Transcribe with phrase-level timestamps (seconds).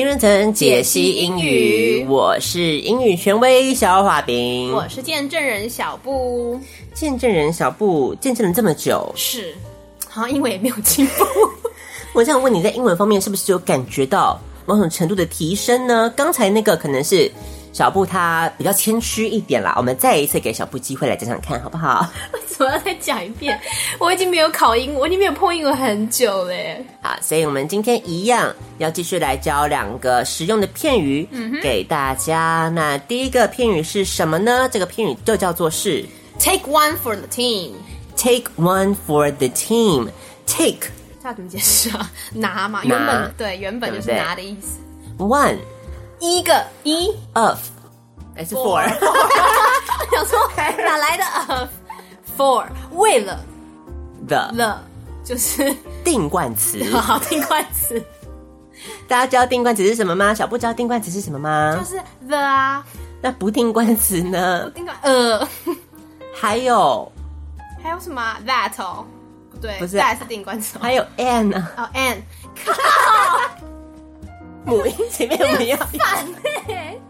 [0.00, 6.58] 青春藤解析英语，我是英语权威小华饼，我是见证人小布。
[6.94, 9.54] 见证人小布见证了这么久，是，
[10.08, 11.26] 好像英文也没有进步。
[12.18, 16.10] 我想问你在英文方面是不是有感觉到某种程度的提升呢？
[16.16, 17.30] 刚才那个可能是。
[17.72, 22.04] 小布他比较谦虚一点啦，我们再一次给小布机会来讲讲看，好不好？
[22.34, 23.58] 为什么要再讲一遍？
[23.98, 26.84] 我已经没有考英，我已经没有碰英文很久嘞。
[27.00, 31.28] 好，所以我们今天一样要继续来教两个实用的片语，
[31.62, 32.68] 给大家。
[32.74, 34.68] 那第一个片语是什么呢？
[34.70, 36.04] 这个片语就叫做是
[36.40, 37.70] take one for the team。
[38.16, 40.08] take one for the team。
[40.44, 40.88] take，
[41.22, 42.10] 他怎么解释啊？
[42.34, 44.80] 拿嘛，原本对，原本就是拿的意思。
[45.18, 45.56] one。
[46.20, 47.58] 一个一 of
[48.34, 48.82] 还是 for？
[50.12, 53.38] 想说哪来的 of？for 为了
[54.28, 54.78] the the
[55.24, 58.02] 就是定冠词， 好定冠词。
[59.06, 60.32] 大家知道定冠词是什么吗？
[60.34, 61.76] 小布知道定冠词是什么吗？
[61.78, 62.84] 就是 the 啊。
[63.22, 64.64] 那不定冠词呢？
[64.64, 65.46] 不定冠呃，
[66.34, 67.10] 还有
[67.82, 69.04] 还有什么 that 哦？
[69.50, 70.78] 不对，不是 that 是定冠词。
[70.78, 71.68] 还有 an 呢？
[71.76, 72.22] 哦 an。
[74.64, 75.76] 母音前面我们要？
[75.98, 76.26] 反
[76.68, 77.00] 嘞。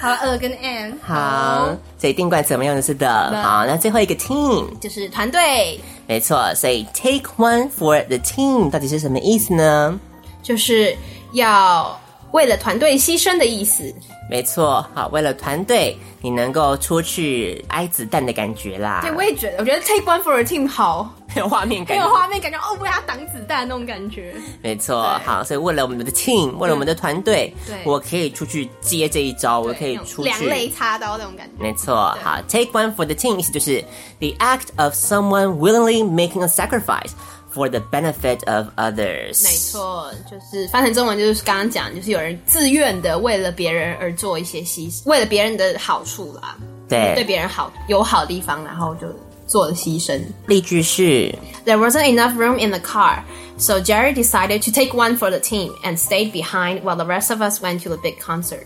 [0.00, 0.94] 好了，呃跟 an。
[1.02, 3.08] 好，所以定冠词怎么用的是的。
[3.42, 5.80] 好，那最后一个 team 就是团队。
[6.06, 9.98] 没错，所以 take one for the team 到底是什么意思呢？
[10.42, 10.94] 就是
[11.32, 11.98] 要
[12.34, 13.94] 为了团队牺牲的意思。
[14.28, 19.02] 没错，好，为了团队，你能够出去挨子弹的感觉啦。
[19.02, 24.34] 对，我也觉得，我觉得 take one for a team 好，很有画面感，很有画面感觉哦，为他挡子弹那种感觉。
[24.62, 31.62] 没错，好，所以为了我们的 team，为了我们的团队，对，我可以出去接这一招，我可以出去两肋插刀那种感觉。
[31.62, 33.84] 没错，好，take one for the team 意思就是
[34.18, 37.12] the act of someone willingly making a sacrifice。
[37.53, 46.55] For the benefit of others，没错，就是翻成中文就是刚刚讲，就是有人自愿的为了别人而做一些牺牲，为了别人的好处啦，
[46.87, 49.07] 对，对别人好有好的地方，然后就
[49.47, 50.21] 做了牺牲。
[50.45, 51.33] 例句是：
[51.65, 53.23] There wasn't enough room in the car,
[53.57, 57.31] so Jerry decided to take one for the team and stayed behind while the rest
[57.31, 58.65] of us went to the big concert。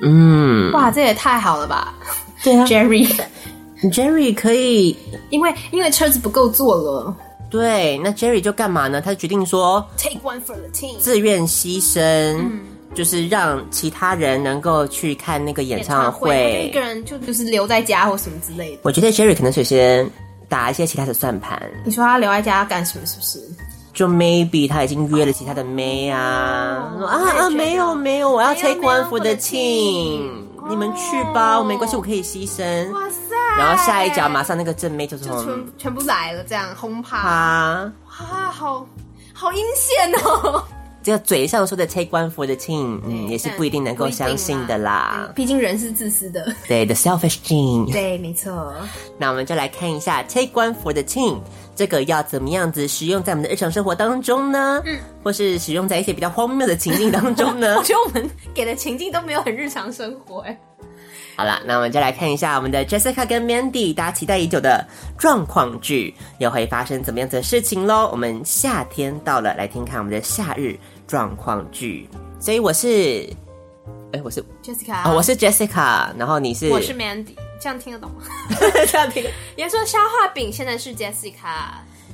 [0.00, 1.92] 嗯，哇，这也太好了吧？
[2.42, 4.96] 对啊，Jerry，Jerry 可以，
[5.28, 7.14] 因为因为车子不够坐了。
[7.49, 9.01] 对，那 Jerry 就干嘛呢？
[9.01, 12.01] 他决定说，Take one for the team，自愿牺牲，
[12.39, 12.59] 嗯，
[12.93, 16.29] 就是让其他人能够去看那个演唱会。
[16.29, 18.79] 演唱会一个人就就是留在家或什么之类的。
[18.83, 20.09] 我觉得 Jerry 可能首先
[20.49, 21.61] 打一些其他的算盘。
[21.85, 23.05] 你说他留在家干什么？
[23.05, 23.39] 是不是？
[23.93, 26.93] 就 maybe 他已经约了其他的妹啊？
[26.99, 30.29] 哦、啊啊，没有没有，我要 take one for the team，
[30.69, 32.91] 你们去吧，我没关系，我可以牺牲。
[32.93, 33.26] 哇塞！
[33.57, 38.87] 然后下一脚马上那个正妹就从全全部来了，这样轰趴，哇，好
[39.33, 40.63] 好阴险哦！
[41.03, 45.29] 这个嘴上说的 take one for the team，嗯，也是不一定能够相信的啦。
[45.33, 48.73] 毕竟人是自私的，对，the selfish gene，对，没错。
[49.17, 51.39] 那我们就来看一下 take one for the team
[51.75, 54.81] 这个要怎么样子使用在我们的日常生活当中呢？
[54.85, 57.75] 嗯，或是使用在一些比较荒谬的情境当中呢？
[57.79, 60.59] 我觉得我们给的情境都没有很日常生活，哎。
[61.37, 64.83] 好了，那我们就来看一下我们的 Jessica 跟 Mandy，大家期待已久的
[65.19, 68.09] 状况剧又会发生怎么样子的事情喽？
[68.11, 72.09] 我们夏天到了，来听看我们的夏日状况剧。
[72.39, 73.29] 所以我是，
[74.13, 78.23] 哎，我是 Jessica，哦，我是 Jessica，然后你是，我是 Mandy，这样听得懂吗？
[78.91, 79.23] 这样听。
[79.55, 81.37] 也说消化饼现在是 Jessica，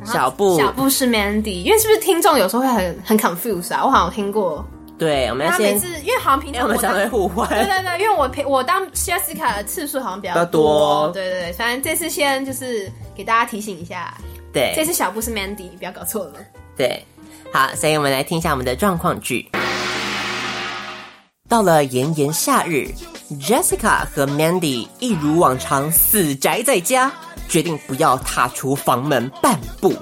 [0.03, 3.85] 小布小布是 Mandy，因为是不是听众有时候会很很 confuse 啊？
[3.85, 4.67] 我好像听过。
[4.97, 7.49] 对，我们要先，因为好像平常我们常会互换。
[7.49, 11.09] 对对对，因为我平我当 Jessica 的次数好像比较多。
[11.13, 14.13] 对对对，反正这次先就是给大家提醒一下。
[14.53, 16.33] 对，这次小布是 Mandy，不要搞错了。
[16.77, 17.03] 对，
[17.51, 19.49] 好，所以我们来听一下我们的状况剧。
[21.49, 22.87] 到了炎炎夏日
[23.41, 27.11] ，Jessica 和 Mandy 一如往常死宅在家，
[27.49, 29.93] 决定不要踏出房门半步。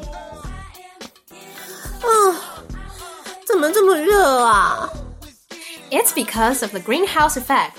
[3.60, 4.90] 么这么热啊？
[5.90, 7.72] It's because of the greenhouse effect.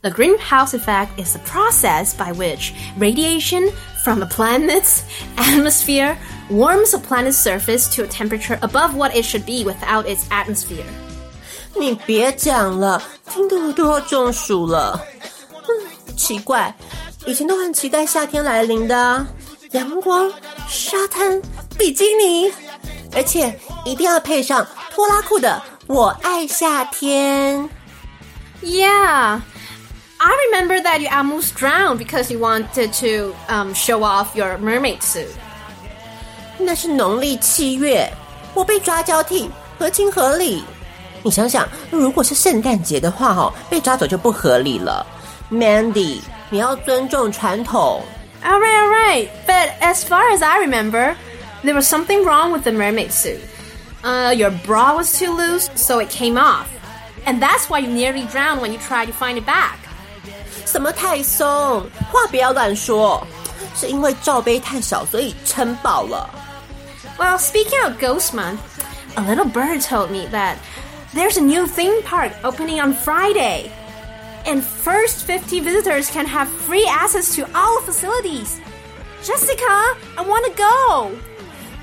[0.00, 3.72] The greenhouse effect is the process by which radiation
[4.04, 5.02] from a planet's
[5.36, 6.16] atmosphere
[6.48, 10.86] warms a planet's surface to a temperature above what it should be without its atmosphere.
[11.74, 15.04] 你别讲了，听得我都要中暑了。
[15.52, 16.72] 嗯，奇怪，
[17.26, 19.26] 以前都很期待夏天来临的啊，
[19.72, 20.32] 阳光、
[20.68, 21.42] 沙滩、
[21.76, 22.52] 比基尼，
[23.12, 24.64] 而且一定要配上
[24.94, 27.58] 拖拉裤的《我爱夏天》。
[28.62, 29.40] Yeah.
[30.20, 35.00] I remember that you almost drowned because you wanted to um, show off your mermaid
[35.00, 35.28] suit.
[36.58, 38.10] 那是农历七月，
[38.52, 40.64] 我被抓交替，合情合理。
[41.22, 45.06] 你想想，如果是圣诞节的话，哦，被抓走就不合理了。
[45.52, 46.20] Mandy，
[46.50, 48.02] 你要尊重传统。
[48.44, 49.28] All right, all right.
[49.46, 51.14] But as far as I remember,
[51.62, 53.38] there was something wrong with the mermaid suit.
[54.02, 56.68] Uh, your bra was too loose, so it came off.
[57.26, 59.78] And that's why you nearly drowned when you tried to find it back.
[60.64, 61.88] 什么太松？
[62.10, 63.26] 话不要乱说，
[63.74, 66.28] 是因为罩杯太小，所以撑爆了。
[67.18, 68.58] Well, speaking of Ghost Month,
[69.16, 70.56] a little bird told me that
[71.14, 73.70] there's a new theme park opening on Friday.
[74.46, 78.60] And first 50 visitors can have free access to all facilities.
[79.24, 81.10] Jessica, I want to go.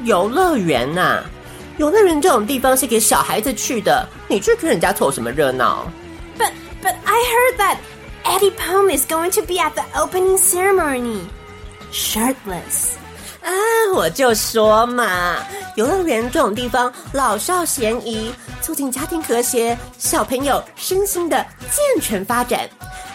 [0.04, 1.24] 游乐园呐，
[1.81, 5.91] 游乐园这种地方是给小孩子去的，你去跟人家凑什么热闹
[6.39, 6.51] ？But
[6.83, 7.77] but I heard that
[8.23, 11.23] Eddie Pong is going to be at the opening ceremony,
[11.91, 12.99] shirtless.
[13.43, 13.49] 啊，
[13.95, 15.39] 我就说嘛，
[15.77, 18.31] 游乐园这种地方老少咸宜，
[18.61, 22.69] 促进家庭和谐，小朋友身心的健全发展。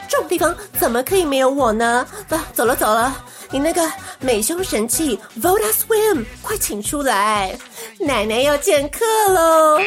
[0.09, 2.03] 这种地方怎么可以没有我呢？
[2.27, 3.15] 走，走了走了，
[3.50, 3.82] 你那个
[4.20, 7.58] 美胸神器 Voda Swim，快请出来，
[7.98, 9.78] 奶奶要见客喽！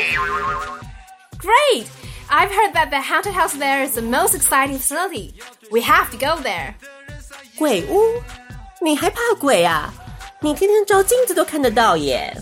[1.39, 1.85] Great!
[2.29, 5.33] I've heard that the haunted house there is the most exciting facility.
[5.69, 6.73] We have to go there.
[7.57, 8.21] 鬼屋？
[8.81, 9.93] 你还怕鬼啊？
[10.41, 12.35] 你天天照镜子都看得到耶。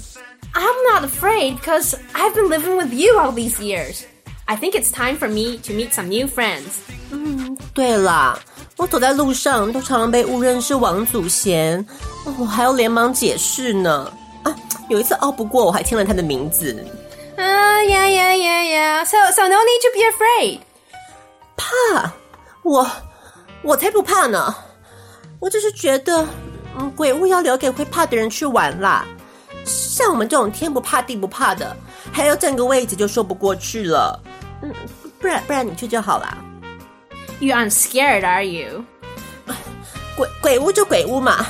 [0.54, 4.04] I'm not afraid because I've been living with you all these years.
[4.46, 6.80] I think it's time for me to meet some new friends.
[7.12, 8.40] 嗯，对啦，
[8.77, 11.85] 我走在路上都常常被误认是王祖贤，
[12.39, 14.13] 我还要连忙解释呢。
[14.43, 14.55] 啊，
[14.89, 16.77] 有一次拗不过，我还签了他的名字。
[17.37, 20.61] 啊呀呀呀呀！So so no need to be afraid.
[21.57, 22.13] 怕？
[22.63, 22.87] 我
[23.63, 24.55] 我才不怕呢！
[25.41, 26.27] 我只是觉得。
[26.79, 29.07] 嗯，鬼屋要留给会怕的人去玩啦。
[29.65, 31.75] 像我们这种天不怕地不怕的，
[32.13, 34.21] 还要占个位置就说不过去了。
[34.61, 34.71] 嗯，
[35.19, 36.37] 不然不然你去就好啦。
[37.41, 38.85] You aren't scared, are you？
[40.17, 41.47] 鬼鬼屋就鬼屋嘛，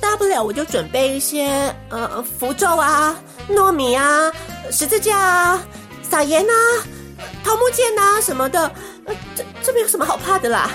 [0.00, 3.16] 大不了我就准备一些呃符咒啊、
[3.48, 4.32] 糯米啊、
[4.72, 5.62] 十字架啊、
[6.02, 6.52] 撒盐啊、
[7.44, 8.60] 桃木剑啊什么的。
[9.04, 10.68] 呃，这这没有什么好怕的啦。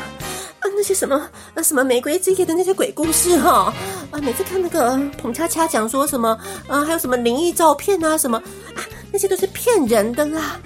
[0.59, 1.15] 啊，那些什么
[1.53, 3.73] 啊，什么玫瑰之夜的那些鬼故事哈，
[4.11, 6.29] 啊，每次看那个彭恰恰讲说什么，
[6.69, 8.37] 啊，还有什么灵异照片啊，什么
[8.75, 8.79] 啊，
[9.11, 10.57] 那些都是骗人的啦，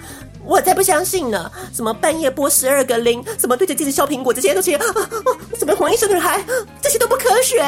[0.46, 1.50] 我才不相信呢。
[1.74, 4.94] 什么半夜拨十二个铃，什么对着镜子削苹果，这些都是啊啊，
[5.58, 6.40] 什么黄医生女孩，
[6.80, 7.60] 这些都不科学。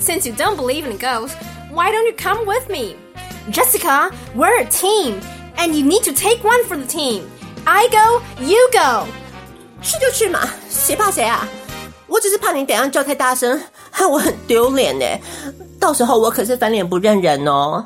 [0.00, 1.32] Since you don't believe in ghosts,
[1.72, 2.96] why don't you come with me,
[3.52, 4.10] Jessica?
[4.36, 5.20] We're a team,
[5.56, 7.22] and you need to take one for the team.
[7.64, 9.06] I go, you go.
[9.82, 11.48] 去就去嘛，谁怕谁啊？
[12.06, 15.04] 我只是怕你等下叫太大声，害我很丢脸呢。
[15.80, 17.84] 到时候我可是翻脸不认人哦。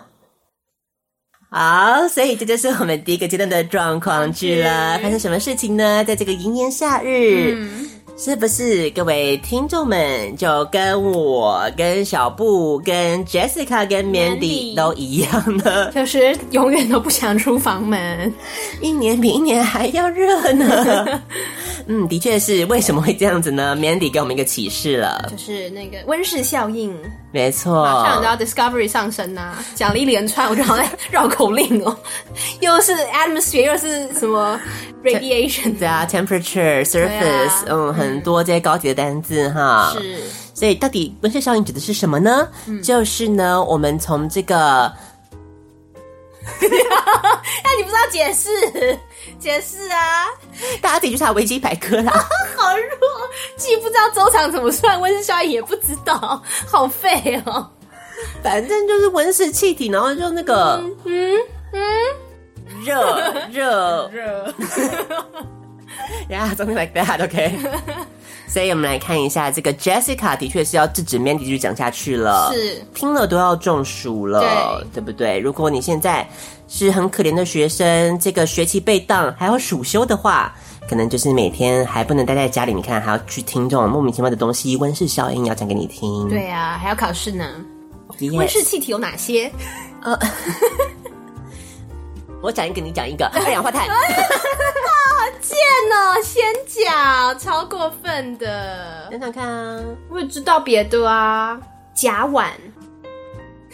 [1.50, 4.98] 好，所以这就是我们第一个阶段的状况剧了。
[4.98, 6.04] 发生什么事情呢？
[6.04, 7.54] 在这个炎炎夏日。
[7.56, 7.90] 嗯
[8.20, 15.92] 是不是各位听众们就跟我、跟小布、跟 Jessica、跟 Mandy 都一样呢？
[15.92, 18.34] 就是永远都不想出房门，
[18.80, 21.20] 一年比一年还要热呢。
[21.86, 26.92] 嗯，的确是，为什么会这样子呢？Mandy 给我们一个启示了，就是那个温室效应。
[27.30, 31.94] 没错，马上你知道 Discovery 上升呐、啊，讲了一连串，我就好像 绕口令哦，
[32.60, 34.58] 又是 atmosphere，又是什么
[35.04, 39.94] radiation，对啊，temperature、surface，、啊、嗯，很多这些高级的单字哈。
[40.00, 40.20] 是，
[40.54, 42.48] 所以到底温室效应指的是什么呢？
[42.66, 44.90] 嗯、就是呢，我们从这个，
[46.60, 48.50] 那你不知道解释？
[49.38, 50.26] 解释啊！
[50.80, 52.12] 大家自己去查维基百科啦。
[52.56, 52.84] 好弱，
[53.56, 57.70] 既不知道周长怎么算，温室效应也不知道，好废哦。
[58.42, 61.36] 反正就是温室气体，然后就那个，嗯
[61.72, 61.84] 嗯，
[62.84, 64.54] 热热热，
[66.30, 67.58] 呀，something like that，OK。
[68.48, 75.38] 所以我们来看一下，这个 Jessica 的确是要制止 Mandy 继续讲下去了，是听了都要中暑了，对，对不对？
[75.38, 76.26] 如果你现在
[76.66, 80.54] 是很可怜的学生，这个学期被当还要暑休的话，
[80.88, 86.28] 可能就是每天还不能待在家里，你看还要去听这种莫名其妙的东西，温室效应要讲给你听。
[86.28, 87.44] 对啊，还要考试呢。
[88.18, 89.52] Yes 温室气体有哪些？
[90.02, 90.18] 呃，
[92.42, 93.26] 我讲一个，你讲一个。
[93.26, 93.86] 二氧化碳。
[95.40, 95.56] 贱
[95.92, 99.08] 哦，先讲，超过分的。
[99.10, 101.58] 想想看啊，我也知道别的啊，
[101.94, 102.46] 甲烷。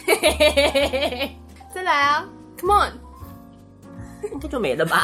[0.05, 1.37] 嘿嘿嘿嘿嘿，
[1.73, 2.23] 再来啊
[2.59, 2.93] ，Come on，
[4.31, 5.03] 应该就没了吧？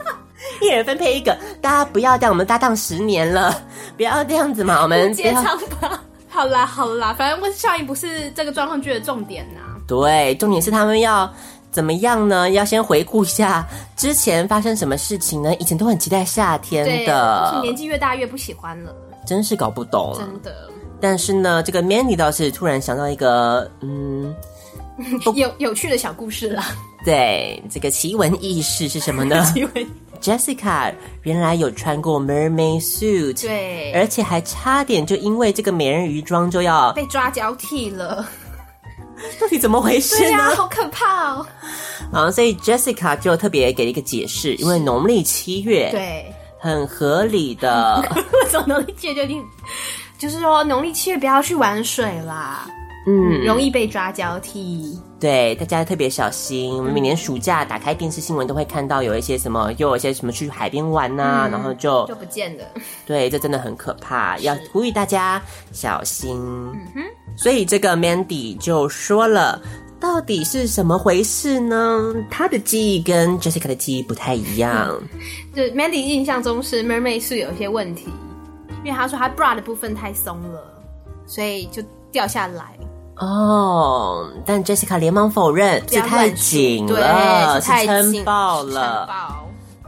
[0.62, 3.62] 一人分配一个，大家不要这样，我们搭档十年了，
[3.96, 6.02] 不要这样子嘛， 我们接唱吧。
[6.28, 9.76] 好啦好啦，反正温室效应不是这个状况剧的重点呐、啊。
[9.86, 11.30] 对，重点是他们要
[11.70, 12.50] 怎么样呢？
[12.50, 15.54] 要先回顾一下之前发生什么事情呢？
[15.56, 18.94] 以前都很期待夏天的，是年纪越大越不喜欢了，
[19.26, 20.68] 真是搞不懂，真的。
[21.00, 24.34] 但是呢，这个 Mandy 倒是突然想到一个，嗯，
[25.34, 26.62] 有有趣的小故事了。
[27.04, 29.42] 对，这个奇闻异事是什么呢？
[29.54, 29.86] 奇闻。
[30.20, 38.28] Jessica 原来有穿过 mermaid suit，对，而且还差点就因为这个美人鱼装就要被抓交替了，
[39.40, 40.20] 到底怎么回事呢？
[40.22, 41.46] 对呀，好可怕哦！
[42.12, 48.02] 啊，所以 Jessica 就特别给了一个解释，因为农历七月，对，很合理的。
[48.16, 49.44] 为什么农历七月就一定？
[50.18, 52.68] 就是说农历七月不要去玩水啦。
[53.06, 55.00] 嗯，容易被抓交替。
[55.18, 56.76] 对，大家特别小心。
[56.76, 62.64] 我们每年暑假打开电视新闻都会看到有一些什么，又有一些什么去海边玩呐、啊，嗯、然后就就不见了。
[63.06, 65.40] 对，这真的很可怕，要呼吁大家
[65.72, 66.36] 小心。
[66.74, 67.02] 嗯哼。
[67.36, 69.60] 所以这个 Mandy 就说了，
[69.98, 72.14] 到底是什么回事呢？
[72.30, 74.98] 他的记忆跟 Jessica 的记忆不太一样。
[75.00, 75.08] 嗯、
[75.54, 78.08] 就 Mandy 印象中是 Mermaid 是有一些问题，
[78.84, 80.62] 因为他说他 bra 的部分太松了，
[81.26, 81.82] 所以就
[82.12, 82.78] 掉下来。
[83.16, 89.06] 哦，但 Jessica 连忙否认，是太紧了，是撑爆了。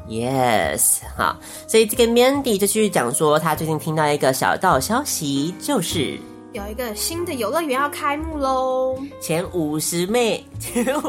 [0.06, 6.18] Yes，好，所以这个 Mandy 就继续讲说，他最近听到一个小道消息，就是
[6.52, 8.98] 有一个新的游乐园要开幕喽。
[9.20, 10.44] 前五十妹，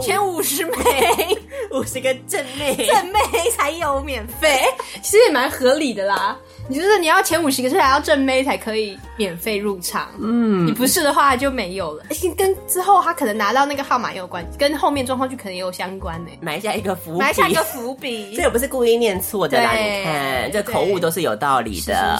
[0.01, 1.37] 前五十妹，
[1.71, 3.19] 五十个正妹，正妹
[3.55, 4.61] 才有免费，
[5.01, 6.37] 其实也蛮合理的啦。
[6.69, 12.05] 你就是你要前五十个是还要正妹才可以免费入场，嗯，你不是的话就没有了。
[12.37, 16.31] 跟之后他可能拿到那个号码也有关，跟后面状况就可能也有相关呢。
[16.39, 19.73] 埋下一个伏笔，埋下一个伏笔， 这也不是故意念错的啦。
[19.73, 22.17] 你看这口误都是有道理的。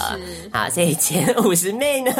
[0.52, 2.12] 好，所以前五十妹呢，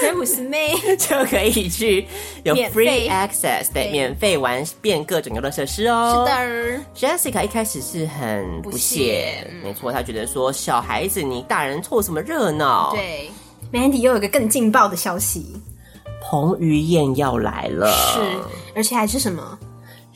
[0.00, 2.04] 前五十妹 就可以去
[2.42, 6.26] 有 free access，对，免费玩遍各种游乐设施哦。
[6.26, 11.59] 是的，Jessica 一开始是很不屑，没错，他觉得说小孩子你大。
[11.60, 12.90] 大人凑什么热闹？
[12.94, 13.30] 对
[13.70, 15.60] ，Mandy 又有一个更劲爆的消息，
[16.22, 18.20] 彭于晏要来了，是，
[18.74, 19.58] 而且还是什么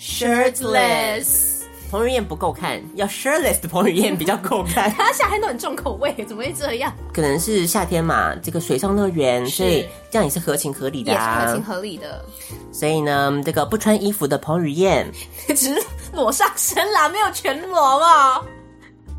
[0.01, 1.65] shirtless。
[1.91, 4.91] 彭于晏不够看，要 shirtless 的彭于晏比较够看。
[4.97, 6.91] 他夏天都很重口味，怎么会这样？
[7.13, 12.25] 可能是夏天嘛，这个水上乐园，所以这样也是合情合理的啊，也是合情合理的。
[12.73, 15.07] 所以呢，这个不穿衣服的彭于晏
[15.49, 15.83] 只是
[16.15, 18.41] 裸上身啦，没有全裸嘛。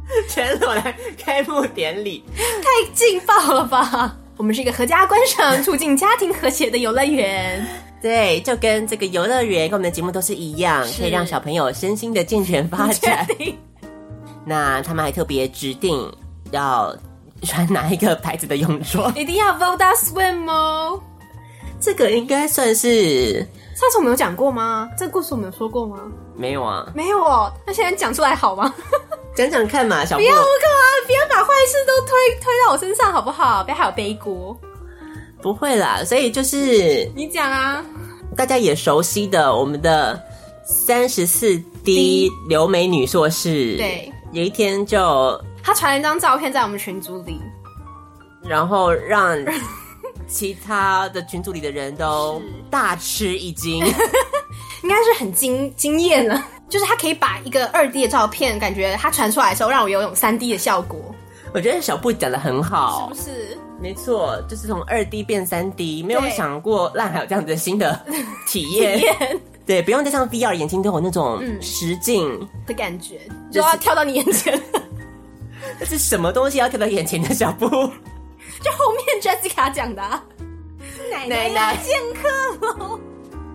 [0.30, 4.16] 全裸来开幕典礼，太劲爆了吧！
[4.38, 7.66] 我们是一个合家观赏、促进家庭和谐的游乐园。
[8.02, 13.26] 对，就跟这个游乐园跟我们的节目都是一样，可以让小朋友身心的健全发展。
[14.46, 16.12] 那他们还特别指定
[16.52, 16.96] 要
[17.42, 19.12] 穿哪一个牌子的泳装？
[19.18, 21.02] 一定要 Voda Swim 哦。
[21.80, 24.90] 这个应该算是上次我们有讲过吗？
[24.98, 26.00] 这个故事我们有说过吗？
[26.36, 27.52] 没有啊，没有哦。
[27.68, 28.74] 那现在讲出来好吗？
[29.36, 31.06] 讲讲看嘛，小不要我干嘛？
[31.06, 33.64] 不要把坏事都推推到我身上，好不好？
[33.66, 34.58] 不要还有背锅。
[35.42, 37.84] 不会啦，所以就是你讲啊，
[38.36, 40.20] 大家也熟悉的我们的
[40.64, 47.40] 三十四 D 留美女硕士，对，有一天就她传了一张照片在我们群组里，
[48.42, 49.38] 然后让
[50.28, 53.80] 其他的群组里的人都大吃一惊，
[54.84, 56.44] 应该是很惊惊艳了。
[56.68, 61.00] 就是他可以把一个二 D 的照片，感觉他传出来的时候，让我有种三 D 的效果。
[61.54, 63.58] 我觉得小布讲的很好，是不是？
[63.80, 67.98] 没错，就是从二 D 变三 D，没有想过让还有这样子的新的
[68.48, 68.98] 体验。
[69.00, 73.20] 体验对，不用戴上 VR 眼镜都有那种实境的感觉，
[73.52, 74.60] 就要跳到你眼前。
[75.80, 77.68] 这是什么东西要跳到眼前的小布？
[78.62, 80.24] 就后面 Jessica 讲的、啊，
[81.12, 83.00] 奶奶要见客喽，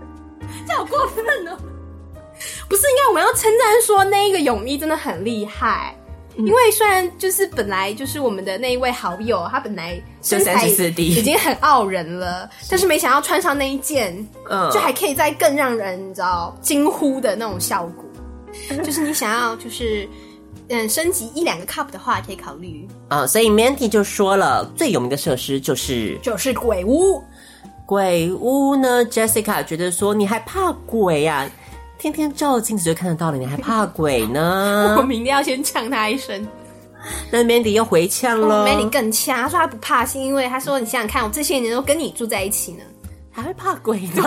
[0.67, 1.57] 这好过分哦。
[2.69, 5.95] 不是，应该我们要称赞说那一个泳衣真的很厉害，
[6.37, 10.67] 嗯、因为虽然就是本来就是我们的那一位好友，他本来身材
[10.97, 18.05] 已经很傲人了，但是没想到穿上那一件，嗯，就还可以再更让人你知道惊呼的那种效果，
[18.83, 20.09] 就是你想要就是
[20.71, 22.89] 嗯升级一两个 cup 的话，可以考虑。
[23.09, 27.23] 啊、哦，所以 Mandy 就说了，最有名的设施就是就是鬼屋。
[27.85, 31.51] 鬼屋呢，Jessica 觉得说，你还怕鬼呀、啊？
[31.99, 34.95] 天天照镜子就看得到了，你还怕鬼呢？
[34.99, 36.47] 我明天要先呛他一声。
[37.31, 42.85] 那 Mandy 又回呛了、oh,，Mandy 更呛，他说他不怕，是因为他说你想想看，我这些年都跟你住在一起呢，
[43.31, 44.23] 还会怕鬼呢？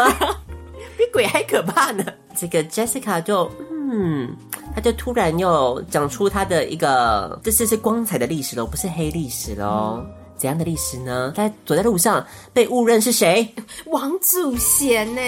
[0.97, 2.03] 比鬼还可怕呢。
[2.35, 3.49] 这个 Jessica 就
[3.91, 4.35] 嗯，
[4.75, 9.99] 他就突然又讲出他的一个，这次是光彩的历史喽，不是黑历史喽。
[9.99, 11.31] 嗯怎样的历史呢？
[11.33, 13.47] 他走在路上被误认是谁？
[13.85, 15.21] 王祖贤呢？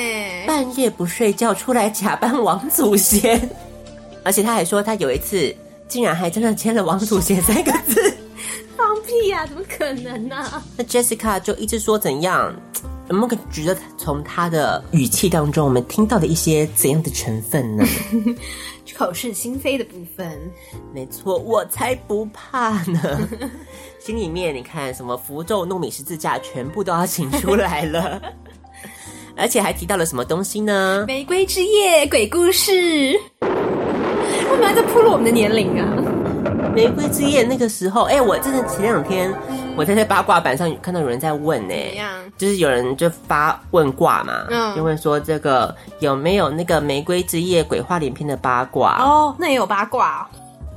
[0.45, 3.49] 半夜不睡觉出来假扮王祖贤，
[4.25, 5.55] 而且他还说他有一次
[5.87, 8.13] 竟然还真的签了王祖贤三个字。
[8.75, 9.47] 放屁呀、啊！
[9.47, 10.61] 怎么可能呢、啊？
[10.75, 12.53] 那 Jessica 就一直说怎样？
[13.07, 17.85] 我们可觉得从他的语气当中，我们听到的一些怎样的成分呢？
[18.93, 20.39] 口是心非的部分，
[20.93, 23.27] 没错，我才不怕呢。
[23.99, 28.21] 心里面你看，什么符咒、糯米、十字架，全部都要请出来了，
[29.35, 31.05] 而且还提到了什么东西呢？
[31.07, 32.71] 玫瑰之夜鬼故事，
[33.41, 33.49] 为
[34.49, 36.14] 什么还在暴露我们的年龄啊？
[36.75, 39.33] 玫瑰之夜那个时候，哎、欸，我真的前两天。
[39.77, 42.01] 我在这八卦版上看到有人在问呢、欸，
[42.37, 48.97] 就是有人就发问卦嘛，嗯，就问说这个有没有那个玫瑰之夜鬼话连篇的八卦？
[49.03, 50.23] 哦，那也有八卦、哦，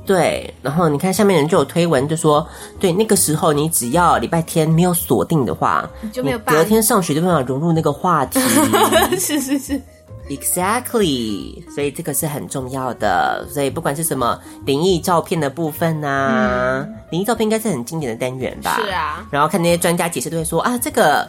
[0.05, 2.45] 对，然后你看下面人就有推文就说，
[2.77, 8.37] 对，那个时候你只要礼拜天没有锁定的话，你就没有办隔天上学就没法融入那个话题，
[9.17, 9.81] 是 是是。
[10.29, 13.47] Exactly，所以这个是很重要的。
[13.51, 18.79] 所以不管是什么灵异照片的部分啊，灵、嗯、异照片应该是很经典的单元吧？
[18.79, 19.27] 是啊。
[19.31, 21.27] 然后看那些专家解释都会说啊，这个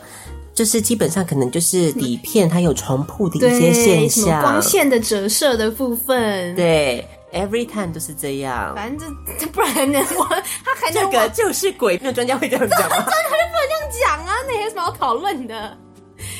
[0.54, 6.54] 就是基本上可能就是底片它有重铺的一些现象，光线的折射的部分。
[6.54, 7.02] 对
[7.32, 8.74] ，Every time 都是这样。
[8.74, 9.98] 反正这这不然呢？
[10.18, 10.24] 我
[10.62, 12.96] 他还能这个就是鬼，那专家会这样讲吗？
[12.96, 14.34] 专家就不能这样讲啊！
[14.46, 15.74] 那有什么好讨论的？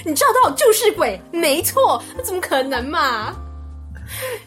[0.05, 3.35] 你照到就是鬼，没错，那怎么可能嘛？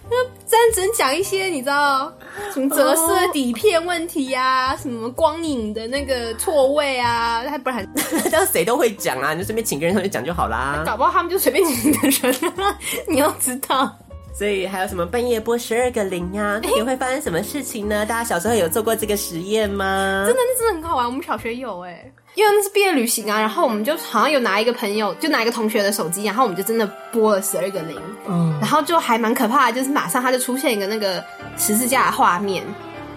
[0.10, 2.12] 那真真讲一些你知道
[2.54, 4.80] 什么折射底片问题呀、啊，oh.
[4.82, 7.88] 什么光影的那个错位啊，还不然
[8.52, 10.84] 谁都会讲啊，你就随便请个人上去讲就好啦。
[10.86, 12.36] 搞不好他们就随便请个人，
[13.08, 13.90] 你要知道。
[14.38, 16.60] 所以还有什么半夜拨十二个零呀？
[16.62, 18.06] 那也会发生什么事情呢？
[18.06, 20.26] 大家小时候有做过这个实验吗？
[20.28, 21.06] 真的，那真的很好玩。
[21.06, 22.14] 我们小学有哎、欸。
[22.36, 31.24] 因为那是毕业旅行啊，然后我们就好像有拿一个朋友，就拿一个同学的手机，然后我们就真的拨了十二个零，嗯，然后就还蛮可怕的，就是马上它就出现一个那个
[31.58, 32.64] 十字架的画面，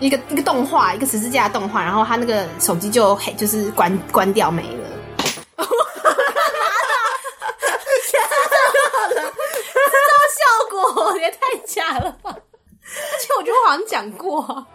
[0.01, 4.85] 一个一个动画，一个十字架的动画，然后他那个手机就嘿，就是关关掉没了。
[5.57, 5.71] 哈哈
[6.03, 7.67] 哈哈哈！
[8.13, 8.15] 假
[9.15, 9.17] 的，
[10.37, 12.31] 效果也太假了吧！
[12.35, 14.67] 而且我觉得我好像讲过。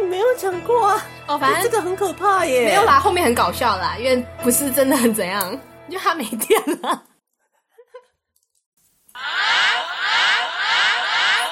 [0.00, 1.06] 你没有讲过啊？
[1.26, 2.64] 哦，反正这个很可怕耶。
[2.66, 5.52] 没有啦，后面很搞笑啦，因为不是真的很怎样，
[5.88, 7.02] 因为他没电了。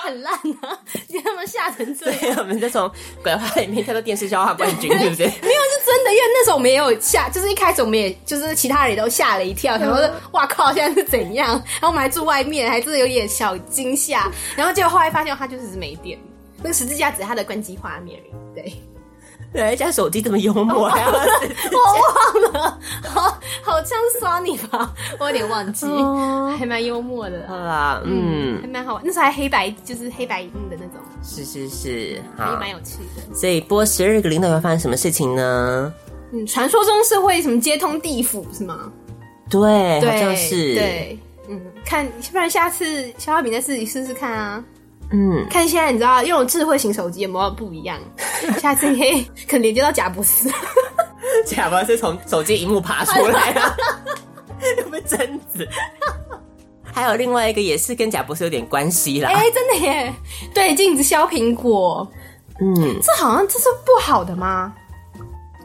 [0.04, 0.78] 很烂啊！
[1.08, 2.36] 你他妈吓成这样。
[2.38, 2.90] 我们就从
[3.22, 5.26] 鬼话里面跳到电视笑话冠军，对不对？
[5.26, 11.48] 没有是真的，因为那时候我们也有吓，就是一开始我们也就是其他人也都吓了一跳，想说哇靠，现在是怎样？
[11.80, 14.30] 然后我们还住外面，还真的有点小惊吓。
[14.54, 16.18] 然后结果后来发现他就是没电。
[16.64, 18.18] 那个十字架只是他的关机画面，
[18.54, 18.72] 对，
[19.52, 20.96] 对，人家手机这么幽默，啊，
[21.70, 25.86] 我忘了，好好像刷你吧， 我有点忘记，
[26.58, 33.34] 还蛮幽默的，好啦，嗯，还蛮好玩，那时候还黑白，就是黑白荧幕的那种，是是是，还蛮有趣的。
[33.34, 35.92] 所以播十二个铃，会发生什么事情呢？
[36.32, 38.90] 嗯，传说中是会什么接通地府是吗？
[39.50, 44.64] 对，好像是，对，嗯，看，不然下次消化饼再自己试试看啊。
[45.16, 47.96] 嗯，看现在你知道用智慧型手机有没有不一样？
[48.58, 50.50] 下次可以可能连接到贾博士，
[51.46, 53.76] 贾博士从手机荧幕爬出来了，
[54.78, 55.68] 有没有贞子？
[56.92, 59.30] 还有另外一个也是跟贾博士有点关系啦。
[59.30, 60.12] 哎、欸，真的耶！
[60.52, 62.08] 对，镜子削苹果，
[62.60, 64.74] 嗯，这好像这是不好的吗？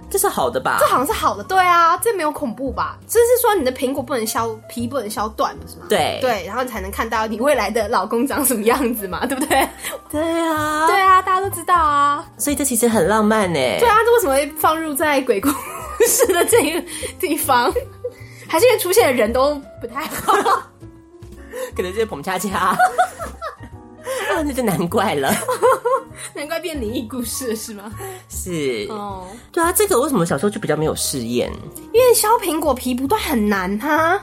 [0.09, 0.77] 这是好的吧？
[0.79, 2.97] 这好像是好的，对啊，这没有恐怖吧？
[3.07, 5.85] 就是说你的苹果不能削皮，不能削断，不是吗？
[5.89, 9.67] 对对，然后你才能看到你未来的老公长什么样子嘛， 对不对？
[10.09, 12.25] 对啊，对啊，大家都知道啊。
[12.37, 13.59] 所以这其实很浪漫呢。
[13.79, 15.49] 对啊，这为什么会放入在鬼故
[16.07, 16.83] 事的这个
[17.19, 17.71] 地方？
[18.47, 20.33] 还是因为出现的人都不太好？
[21.75, 22.75] 可能就是彭恰恰。
[24.29, 25.33] 啊，那就难怪了，
[26.33, 27.91] 难怪变灵异故事了是吗？
[28.29, 31.51] 是哦，对啊，这个为什么小时候就比较没有试验？
[31.93, 34.19] 因为削苹果皮不断很难哈。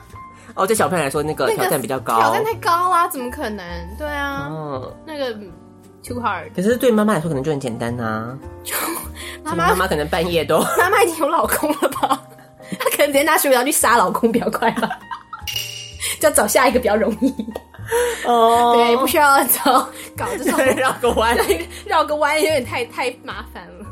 [0.54, 3.64] 哦，对小朋友来说，那个挑战比较高，挑战太高啦，怎么可能？
[3.98, 5.32] 对啊，哦，那个
[6.02, 6.50] too hard。
[6.54, 8.36] 可是对妈妈来说可能就很简单啊。
[9.44, 12.20] 妈妈妈妈可能半夜都妈妈已经有老公了吧？
[12.80, 14.88] 她可能直接拿水果刀去杀老公比较快吧？
[16.20, 17.32] 就要找下一个比较容易。
[18.26, 21.36] 哦，对，不需要找搞这种 绕个弯，
[21.86, 23.86] 绕个弯有点太太麻烦了。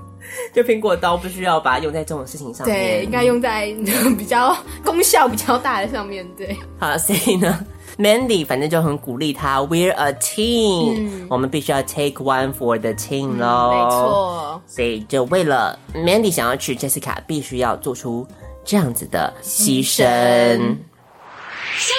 [0.52, 3.66] 就苹果刀不需要把它用在这种事情上面，对，应该用在
[4.18, 6.57] 比较功效比较大的上面对。
[6.78, 7.64] 好，所以呢，
[7.98, 13.85] Mandy 反正就很鼓励他，We're a team，、嗯、我们必须要 take one for the team 咯、嗯。
[13.85, 18.26] 没错，所以就为了 Mandy 想要去 Jessica，必须要做出
[18.64, 20.76] 这样子的牺牲。
[21.76, 21.92] 休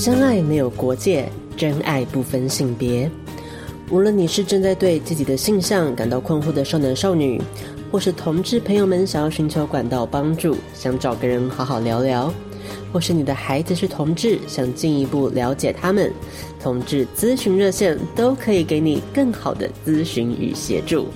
[0.00, 3.10] 相爱没有国界，真爱不分性别。
[3.90, 7.38] 无论你是正在对自己的性向感到困惑的少男少女，
[7.92, 12.32] 或是同志朋友们想要寻求管道帮助，想找个人好好聊聊；
[12.90, 16.10] 或是你的孩子是同志，想进一步了解他们，
[16.58, 21.08] 同志咨询热线都可以给你更好的咨询与协助。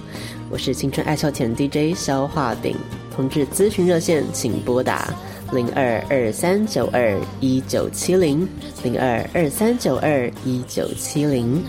[0.50, 2.76] 我是青春爱消遣 DJ 肖化饼，
[3.16, 5.08] 同志咨询热线请拨打
[5.54, 8.46] 零二二三九二一九七零
[8.82, 11.64] 零二二三九二一九七零。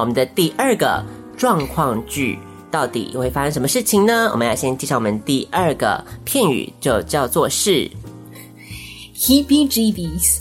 [0.00, 1.04] 我们的第二个
[1.36, 2.38] 状况句
[2.70, 4.30] 到底会发生什么事情呢？
[4.32, 7.90] 我们要先介绍我们第二个片语，就叫做是
[9.16, 10.38] “heebie-jeebies”。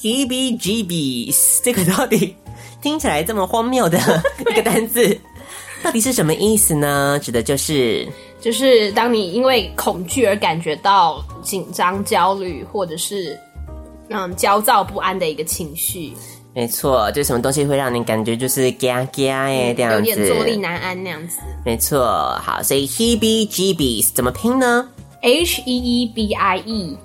[0.00, 2.34] heebie-jeebies 这个到底
[2.82, 3.98] 听起来这么荒谬的
[4.50, 5.18] 一个单字，
[5.82, 7.18] 到底是什么意思呢？
[7.22, 8.06] 指的就是，
[8.40, 13.38] 就是当你因为恐惧而感觉到紧张、焦虑，或者是
[14.10, 16.12] 嗯焦躁不安的一个情绪。
[16.54, 21.38] 没错，就什么东西会让你感觉就是嘎嘎哎，这样子，有点坐立难安那样子。
[21.64, 22.04] 没错，
[22.40, 24.88] 好，所以 heebie-jeebies 怎么拼呢
[25.22, 26.96] ？H E E B I E，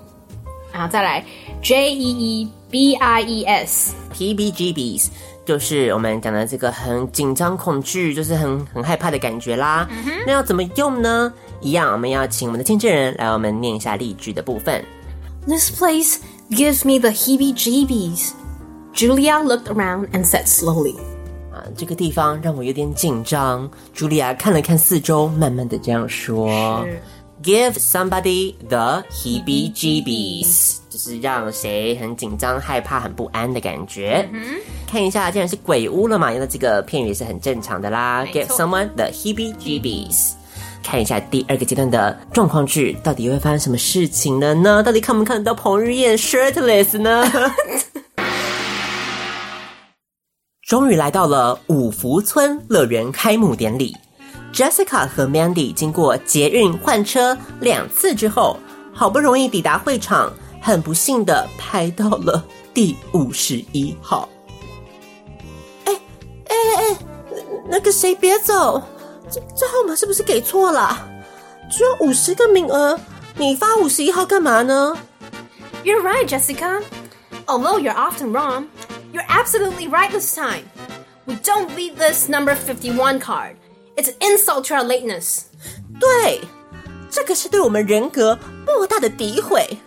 [0.72, 1.24] 然后再来
[1.62, 3.92] J E E B I E S。
[4.14, 5.08] heebie-jeebies
[5.44, 9.88] 就是我们讲的这个很紧张、恐惧，就是很很害怕的感觉啦。
[9.90, 11.32] 嗯，那要怎么用呢？
[11.60, 14.84] 一样，我们要请我们的见证人来，我们念一下例句的部分。
[15.48, 16.18] This place
[16.50, 18.30] gives me the heebie-jeebies.
[18.93, 20.95] Julia looked around and said slowly.
[21.51, 23.69] 啊，这个地方让我有点紧张。
[23.95, 26.85] Julia 看了看四周，慢慢的这样说：“
[27.43, 34.27] Give somebody the heebie-jeebies，就是让谁很紧张、害怕、很不安的感觉。
[34.31, 34.59] Mm -hmm.
[34.89, 38.25] 看一下，既然是鬼屋了嘛，因为这个片语也是很正常的啦。
[38.33, 40.31] Give someone the heebie-jeebies。
[40.81, 44.81] 看一下第二个阶段的状况剧，到底会发生什么事情了呢？
[44.81, 47.29] 到底看不看得到彭于晏 shirtless 呢？
[50.70, 53.96] 终于来到了五福村乐园开幕典礼
[54.52, 58.56] ，Jessica 和 Mandy 经过捷运换车两次之后，
[58.94, 64.28] 好不容易抵达会场，很不幸的排到了第五十一号。
[65.86, 66.00] 哎
[66.46, 66.98] 哎哎，
[67.68, 68.80] 那个谁别走，
[69.28, 70.96] 这这号码是不是给错了？
[71.68, 72.96] 只有五十个名额，
[73.34, 74.96] 你发五十一号干嘛呢
[75.82, 76.80] ？You're right, Jessica.
[77.46, 78.66] Although you're often wrong.
[79.13, 80.65] You're absolutely right this time.
[81.25, 83.55] We don't leave this number 51 card.
[83.95, 85.43] It's an insult to our lateness.
[85.99, 86.41] 对，
[87.09, 89.77] 这个是对我们人格莫大的诋毁。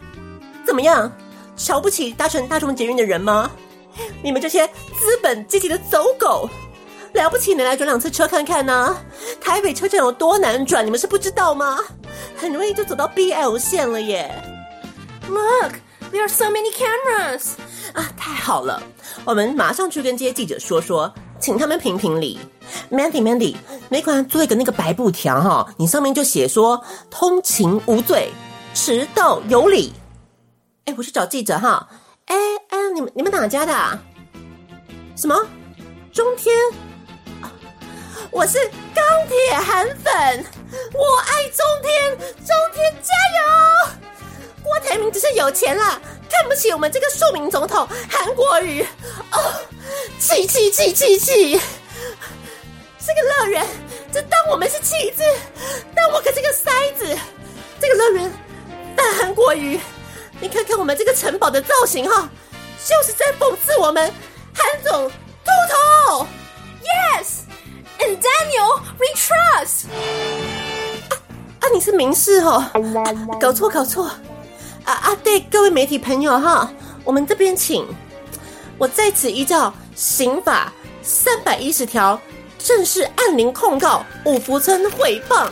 [0.66, 1.12] 怎么样？
[1.56, 3.50] 瞧不起搭乘大众捷运的人吗？
[4.22, 6.48] 你们这些资本阶级的走狗，
[7.12, 9.04] 了不起，你来转两次车看看呢、啊？
[9.40, 11.78] 台北车站有多难转，你们是不知道吗？
[12.36, 14.30] 很容易就走到 BL 线了耶。
[15.28, 15.74] Look,
[16.12, 17.54] there are so many cameras.
[17.93, 18.81] 啊，太好了！
[19.23, 22.39] 我们马上去跟这些记者说说，请他们评评理。
[22.91, 23.55] Mandy，Mandy，
[23.89, 28.31] 没管做一个那个白布条哈，你上面就写说通勤无罪，
[28.73, 29.93] 迟到有理。
[30.85, 31.87] 哎，我去找记者哈。
[32.25, 32.35] 哎
[32.69, 33.99] 哎，你们你们哪家的啊？
[35.15, 35.35] 什么？
[36.11, 36.55] 中天？
[38.31, 38.57] 我是
[38.95, 40.45] 钢铁韩粉，
[40.93, 43.91] 我爱中天，中天加油！
[44.63, 46.01] 郭台铭只是有钱啦。
[46.33, 48.81] 看不起我们这个庶民总统韩国瑜
[49.31, 49.53] 哦，
[50.17, 51.61] 气气气气气！
[53.05, 53.65] 这个乐园，
[54.11, 55.23] 这当我们是棋子，
[55.93, 57.15] 但我可是个筛子。
[57.79, 58.33] 这个乐园
[58.95, 59.79] 大汗过于，
[60.41, 62.27] 你看看我们这个城堡的造型哈，
[62.83, 64.11] 就是在讽刺我们
[64.55, 66.27] 韩总秃头。
[66.81, 69.85] Yes，and Daniel we trust。
[71.09, 71.13] 啊
[71.59, 72.65] 啊，你是明示哦，
[73.39, 74.09] 搞错搞错。
[74.83, 76.71] 啊啊，对各位媒体朋友哈，
[77.03, 77.85] 我们这边请，
[78.77, 82.19] 我在此依照刑法三百一十条。
[82.65, 85.49] 正式按铃控告五福村诽谤。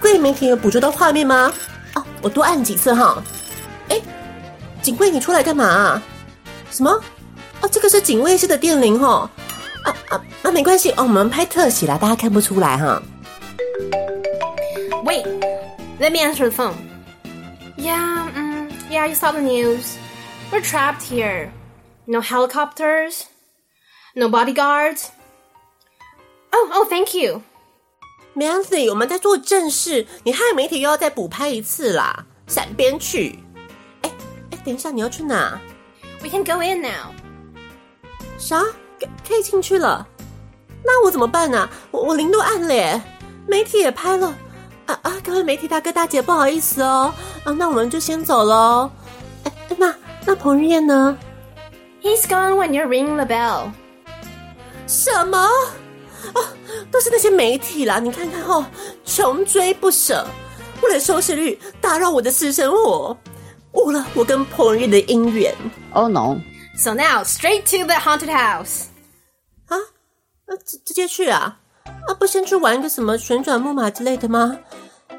[0.00, 1.52] 贵媒体有捕捉到画面吗？
[1.92, 3.22] 啊，我多按几次哈。
[3.88, 4.00] 哎，
[4.82, 6.02] 警卫，你出来干嘛啊？
[6.68, 6.90] 什么？
[7.60, 9.30] 哦，这个是警卫室的电铃哈。
[9.84, 13.00] 啊啊啊，没关系哦，我们拍特写啦，大家看不出来哈。
[15.04, 15.24] Wait,
[16.00, 16.74] let me answer the phone.
[17.77, 19.97] Yeah, um, yeah, you saw the news.
[20.51, 21.51] We're trapped here.
[22.05, 23.27] No helicopters,
[24.13, 25.09] no bodyguards.
[26.51, 27.41] Oh, oh, thank you,
[28.35, 28.89] Mandy。
[28.89, 33.39] 我们在做正事，你害媒体又要再补拍一次啦，闪边去！
[34.01, 34.11] 哎
[34.51, 35.59] 哎，等一下，你要去哪？
[36.21, 37.13] We can go in now。
[38.37, 38.61] 啥？
[39.27, 40.05] 可以进去了？
[40.83, 41.69] 那我怎么办呢、啊？
[41.91, 43.01] 我我铃都按了耶，
[43.47, 44.37] 媒体也拍了。
[44.88, 47.12] 啊啊，各位媒体大哥大姐，不好意思哦。
[47.44, 48.90] 啊，那我们就先走喽。
[49.44, 51.16] 哎，那那彭于晏呢
[52.02, 53.70] ？He's gone when you're ringing the bell。
[54.86, 55.38] 什么？
[56.32, 56.42] 哦，
[56.90, 57.98] 都是那些媒体啦！
[57.98, 58.64] 你看看哦，
[59.04, 60.26] 穷追不舍，
[60.82, 63.14] 为了收视率打扰我的私生活，
[63.72, 65.54] 误了我跟彭于晏的姻缘。
[65.92, 66.38] Oh no!
[66.78, 68.84] So now straight to the haunted house
[69.66, 69.76] 啊？
[70.46, 71.58] 那直直接去啊？
[72.06, 74.58] 啊，不先去玩个什么旋转木马之类的吗？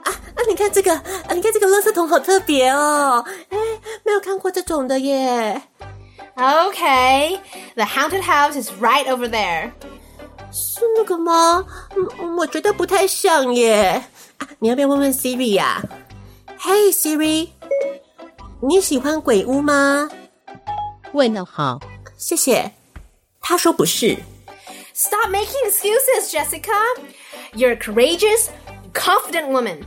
[0.04, 0.40] 啊啊！
[0.48, 3.24] 你看这个，啊，你看这个垃圾桶好特别哦！
[3.50, 3.58] 哎，
[4.06, 5.62] 没有看过这种的耶。
[6.36, 7.38] Okay,
[7.76, 9.72] the haunted house is right over there.
[10.52, 11.66] 是那个吗？
[11.96, 14.02] 嗯，我觉得不太像耶。
[14.38, 15.82] 啊，你要不要问问 Siri 呀
[16.60, 17.50] ？Hey Siri，
[18.62, 20.10] 你喜欢鬼屋吗？
[21.12, 21.80] 问的好，
[22.18, 22.72] 谢谢。
[23.42, 24.18] 他说不是。
[24.99, 26.73] Stop making excuses, Jessica.
[27.55, 28.51] You're a courageous,
[28.93, 29.85] confident woman.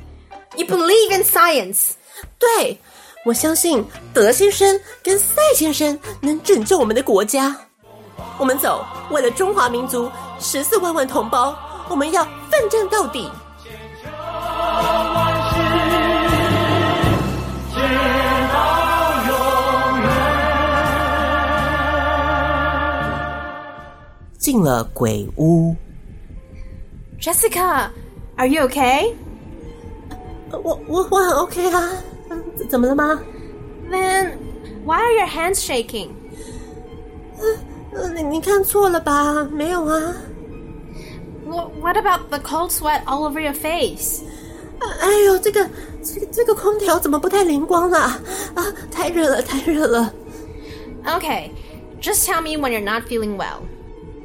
[0.56, 1.91] You believe in science.
[2.39, 2.80] 对，
[3.26, 7.56] 我相信德先生跟赛先生能拯救我们的国家。
[8.38, 10.12] 我们走，为了中华民族。
[10.39, 11.58] 十四万万同胞，
[11.89, 13.28] 我们要奋战到底！
[24.42, 25.76] 进了鬼屋
[27.20, 29.14] ，Jessica，Are you okay？
[30.50, 31.90] 我我我很 OK 啊，
[32.68, 33.22] 怎么了吗
[33.88, 34.33] ？Then
[34.85, 36.09] why are your hands shaking？
[38.16, 39.44] 你你看错了吧？
[39.44, 40.12] 没有啊。
[41.81, 44.24] What about the cold sweat all over your face?
[44.81, 45.70] 哎呦，这个
[46.02, 47.96] 这个这个空调怎么不太灵光了？
[48.57, 50.12] 啊，太热了，太热了。
[51.05, 51.50] Okay,
[52.00, 53.61] just tell me when you're not feeling well.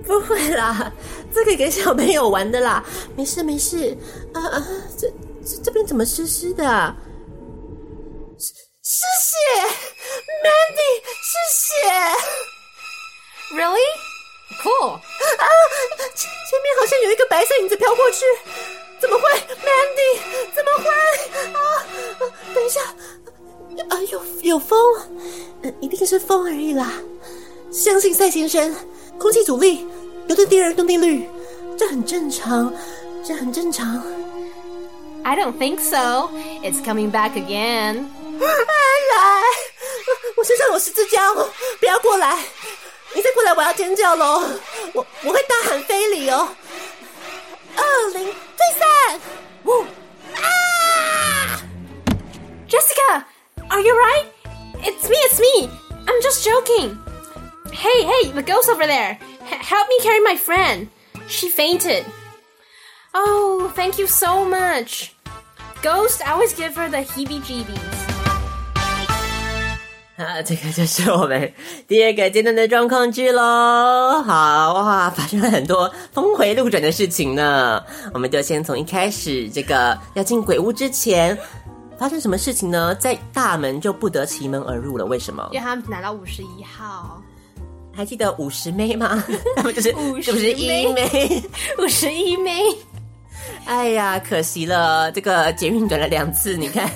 [0.08, 0.92] 不会啦，
[1.34, 2.82] 这个给小朋友玩的啦，
[3.18, 3.96] 没事没事。
[4.34, 4.68] 啊啊，
[4.98, 5.12] 这
[5.46, 6.96] 这这边怎么湿湿的啊？
[8.40, 9.36] 是是血
[10.44, 11.68] ，Mandy 是血。
[13.54, 13.90] Really?
[14.64, 15.00] Cool 啊！
[16.16, 18.26] 前前面好像有一个白色影子飘过去，
[19.00, 20.20] 怎么会？Mandy，
[20.56, 20.90] 怎么会？
[21.54, 22.32] 啊啊！
[22.56, 22.82] 等一下，
[23.90, 24.80] 啊，有有风，
[25.64, 26.94] 嗯，一定是风而已啦。
[27.72, 28.74] 相信赛先生，
[29.20, 29.86] 空气阻力，
[30.28, 31.28] 牛顿第二动定律，
[31.78, 32.74] 这很正常，
[33.26, 34.02] 这很正常。
[35.24, 36.30] I don't think so.
[36.64, 38.06] It's coming back again.
[38.40, 39.42] 来 来，
[40.38, 41.34] 我身上有十字架，
[41.80, 42.38] 不要过来。
[43.16, 44.44] 你再过来，我要尖叫喽！
[44.94, 46.48] 我我会大喊非礼哦！
[47.76, 48.27] 二零
[58.07, 59.19] Hey, hey, the ghost over there.
[59.51, 60.87] H help me carry my friend.
[61.27, 62.05] She fainted.
[63.13, 65.17] Oh, thank you so much.
[65.83, 67.77] Ghost, I always give her the heebie-jeebies.
[70.17, 71.53] 啊，这个就是我们
[71.89, 74.23] 第二个阶段的状况剧喽。
[74.23, 77.83] 好哇，发生了很多峰回路转的事情呢。
[78.15, 81.37] 我们就先从一开始，这个要进鬼屋之前
[81.99, 82.95] 发生什么事情呢？
[82.95, 85.49] 在大门就不得其门而入了，为什么？
[85.51, 87.21] 因为他们拿到五十一号，
[87.98, 89.24] 还记得五十妹吗？
[89.56, 91.44] 他 们就是 五十一妹，
[91.80, 92.62] 五十一妹。
[93.66, 96.88] 哎呀，可惜了，这个捷运转了两次，你看。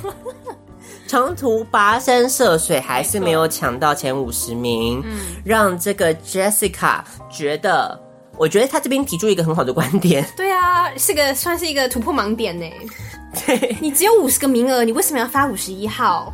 [1.10, 7.00] 长途跋山涉水，还是没有抢到前五十名，嗯，让这个 Jessica
[7.32, 8.00] 觉得
[8.38, 12.66] 我觉得他这边提出一个很好的观点，对啊，是个算是一个突破盲点呢。
[13.46, 16.32] 对，你只有五十个名额，你为什么要发五十一号？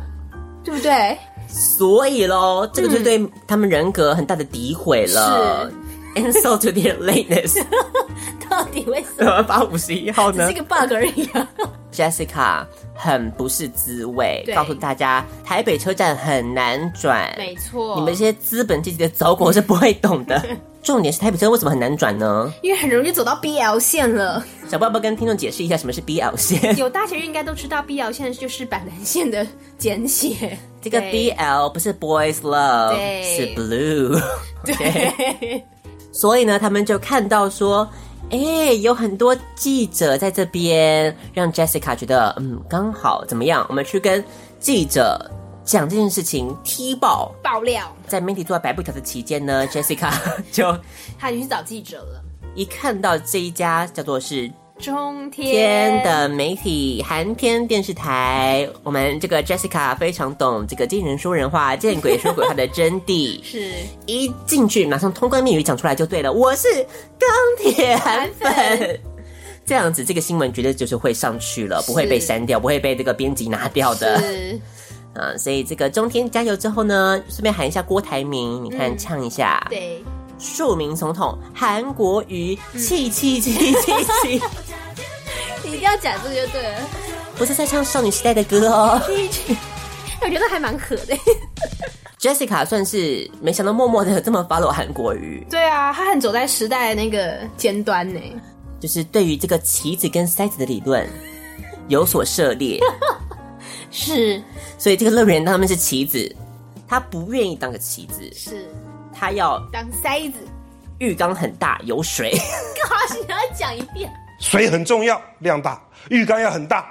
[0.62, 1.16] 对不对？
[1.48, 5.68] 所以喽，这个就对他们人格很大的诋毁了。
[5.68, 5.74] 是
[6.18, 7.64] ，insult to their lateness。
[8.48, 10.46] 到底为什么八五十一号呢？
[10.46, 11.48] 只是一个 bug 而已啊。
[11.92, 17.34] Jessica 很不是滋味，告诉大家台北车站很难转。
[17.36, 20.42] 没错，你们这些资本阶级的走狗是不会懂的。
[20.80, 22.50] 重点是台北车为什么很难转呢？
[22.62, 24.42] 因为很容易走到 BL 线了。
[24.70, 26.76] 小爸爸跟听众解释一下什么是 BL 线？
[26.78, 30.56] 有大学人应该都知道，BL 线就是板南线的简写。
[30.80, 32.96] 这个 BL 不是 Boys Love，
[33.36, 34.22] 是 Blue。
[34.64, 35.62] 对。
[36.18, 37.88] 所以呢，他们就看到说，
[38.30, 43.64] 哎，有很多记者在这边，让 Jessica 觉得，嗯，刚好怎么样？
[43.68, 44.24] 我们去跟
[44.58, 45.30] 记者
[45.64, 47.94] 讲这件事情，踢爆爆料。
[48.08, 50.12] 在 Mandy 做白布条的期间呢，Jessica
[50.50, 50.76] 就
[51.16, 52.20] 他已经去找记者了。
[52.56, 54.50] 一看到这一家叫做是。
[54.78, 63.42] 中天，的媒体韩天电视台，我们这个 Jessica 非常懂这个见人说人话，见鬼说鬼话的真谛。
[63.44, 63.72] 是
[64.06, 66.68] 一进去马上通关密语讲出来就对了，我是
[67.18, 68.52] 钢铁 韩粉。
[68.52, 69.00] 韩粉
[69.66, 74.20] 这样子，这个新闻绝对就是会上去了，不会被删掉，不会被这个编辑拿掉的。
[74.20, 74.60] 是
[75.14, 79.66] 啊，所以这个中天加油之后呢，顺便喊一下郭台铭，你看、嗯、唱一下。
[79.68, 80.02] 对。
[80.38, 83.72] 庶民总统韩国瑜，气气气气
[84.22, 84.42] 气！
[85.64, 86.80] 你一定要讲这个就对了，
[87.36, 89.00] 不是在唱少女时代的歌哦。
[90.22, 91.16] 我觉得还蛮可的。
[92.20, 95.46] Jessica 算是没想到默默的这么 follow 韩国瑜。
[95.48, 98.20] 对啊，他很走在时代的那个尖端呢。
[98.80, 101.08] 就是对于这个棋子跟塞子的理论
[101.88, 102.80] 有所涉猎。
[103.90, 104.42] 是，
[104.78, 106.34] 所以这个乐园他们是棋子，
[106.88, 108.28] 他不愿意当个棋子。
[108.34, 108.68] 是。
[109.18, 110.46] 他要当塞子，
[110.98, 112.30] 浴缸很大，有水。
[112.78, 112.96] 干嘛？
[113.14, 114.10] 你要讲一遍？
[114.38, 116.86] 水很重要，量大，浴缸要很大。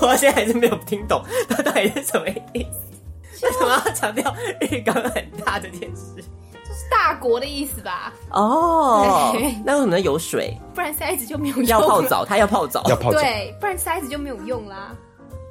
[0.00, 3.46] 我现在还是没有听懂，他到底是什么意思？
[3.46, 6.24] 为什么要强调浴缸很大这件事？
[6.52, 8.10] 这是大国的意思吧？
[8.30, 10.56] 哦，那为什么要有水？
[10.74, 11.66] 不然塞子就没有用。
[11.66, 13.20] 要泡澡，他要泡澡，要泡澡。
[13.20, 14.96] 对，不然塞子就没有用啦。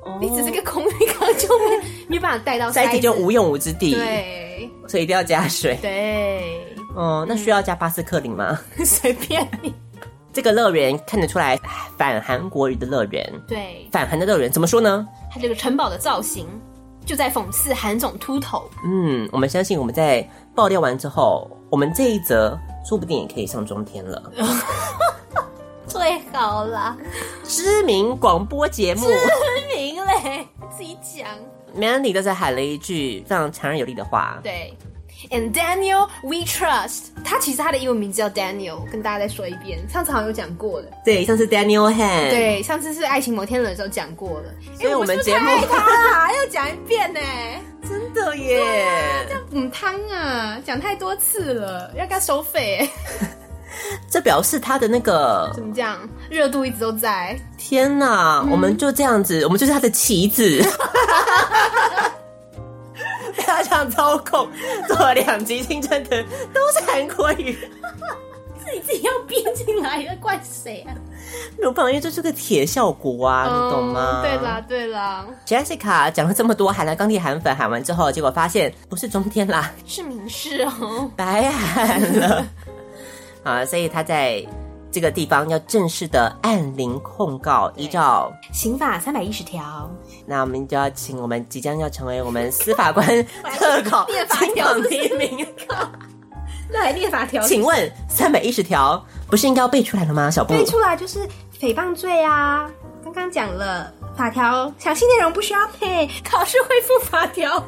[0.05, 3.93] 哦，你只是个空浴缸，就没没办法带到塞子，就无用武之地。
[3.95, 4.69] 对。
[4.87, 5.77] 所以一定要加水。
[5.81, 6.63] 对，
[6.95, 8.59] 哦，那需要加巴斯克林吗？
[8.85, 9.73] 随便你。
[10.31, 11.59] 这个乐园看得出来
[11.97, 13.33] 反韩国语的乐园。
[13.47, 15.07] 对，反韩的乐园怎么说呢？
[15.31, 16.45] 它这个城堡的造型
[17.03, 18.69] 就在讽刺韩总秃头。
[18.85, 22.55] 嗯，我们相信我们在爆料完之后，我们这一则
[22.87, 24.31] 说不定也可以上中天了。
[25.95, 26.97] 最好啦，
[27.45, 31.25] 知名广播节目，知名嘞，自己讲。
[31.73, 34.38] Mandy 都在喊了一句非常强而有力的话。
[34.43, 34.73] 对
[35.31, 37.05] ，And Daniel we trust。
[37.23, 39.88] 他其实他的英文名字叫 Daniel，跟大家再说一遍。
[39.88, 40.88] 上次好像有讲过了。
[41.05, 42.29] 对，上次 Daniel Han。
[42.29, 44.53] 对，上次是爱情摩天轮的时候讲过了。
[44.77, 47.21] 所以我们节目爱他要讲一遍呢，
[47.89, 48.62] 真的耶。
[49.29, 52.86] 这样母汤啊，讲太多次了，要给他收费。
[54.10, 55.97] 这表示他的那个怎么讲，
[56.30, 57.38] 热度一直都在。
[57.58, 60.62] 天哪，嗯、我们就这样子，我们就是他的棋子。
[63.36, 64.47] 被他这样操控，
[64.88, 66.23] 做了两集青春的
[66.54, 67.58] 都是韩国语。
[68.65, 70.89] 自己自己要编进来的，怪谁啊？
[71.58, 74.21] 没有办法，因为这是个铁效果啊，嗯、你懂吗？
[74.23, 75.25] 对啦，对啦。
[75.45, 82.45] Jessica 讲了这么多，喊了钢铁韩粉，喊完之后，结果发现不是中天啦，是明世哦，白喊了。
[83.45, 84.43] 啊，所以他在
[84.91, 89.89] 这个地方要正式的按铃控告，依照刑法三百一十条。
[90.25, 93.05] 那我们就要请我们即将要成为我们司法官
[93.60, 95.47] 特考念法条提名，
[96.71, 97.43] 来念法条。
[97.43, 100.31] 请问三百一十条不是应该要背出来了吗？
[100.31, 101.27] 小布背出来就是
[101.60, 102.67] 诽谤罪啊！
[103.03, 107.63] 刚刚讲了法条，详细内容不需要背，考试会附法条。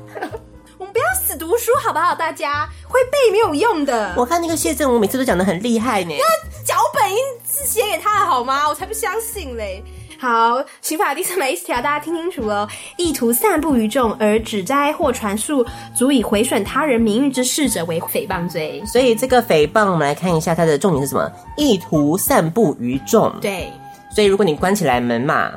[0.98, 2.16] 不要死读书好不好？
[2.16, 4.16] 大家会背没有用的。
[4.18, 6.16] 我看那个谢振武每次都讲的很厉害呢。
[6.18, 8.68] 那脚本应是写给他的好吗？
[8.68, 9.84] 我才不相信嘞。
[10.20, 12.68] 好，刑法第三百一十条，大家听清楚哦。
[12.98, 15.64] 意图散布于众而指摘或传述
[15.96, 18.84] 足以毁损他人名誉之事者为诽谤罪。
[18.88, 21.32] 所以这个诽谤，我们来看一下它的重点是什么？
[21.58, 23.32] 意图散布于众。
[23.40, 23.72] 对。
[24.10, 25.52] 所以如果你关起来门嘛，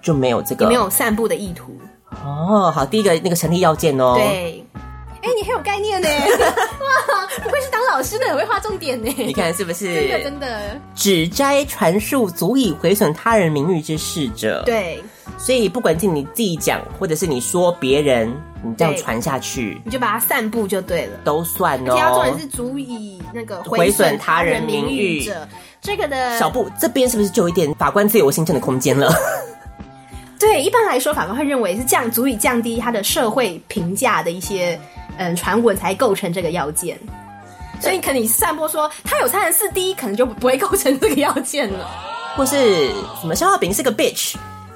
[0.00, 1.78] 就没有这个，没有散布的意图。
[2.24, 4.14] 哦，好，第一个那个成立要件哦。
[4.16, 4.64] 对，
[5.22, 6.08] 哎，你很有概念呢。
[6.08, 9.12] 哇，不愧是当老师的，很会画重点呢。
[9.16, 9.94] 你看是不是？
[9.94, 10.80] 真的真的。
[10.94, 15.02] 指摘传述足以毁损他人名誉之事者，对。
[15.36, 21.94] 所以不管是你自己讲，或者是你说别人，你这样传下去，你就把它散布就对了，都算哦。
[21.94, 25.46] 第二重点是足以那个毁损他人名誉者，
[25.80, 29.14] 这个的小布这边是不是就有一点法官自由心证的空间了？
[30.40, 34.78] 对，一般来说，法官会认为是降足以降低他的社会评价的一些
[35.18, 36.98] 嗯传闻才构成这个要件。
[37.80, 41.88] 所以，可能你散播说他有三十四 D，可能就不会构成这个要件了。
[42.36, 42.88] 或是
[43.20, 44.34] 什么消化饼是个 bitch，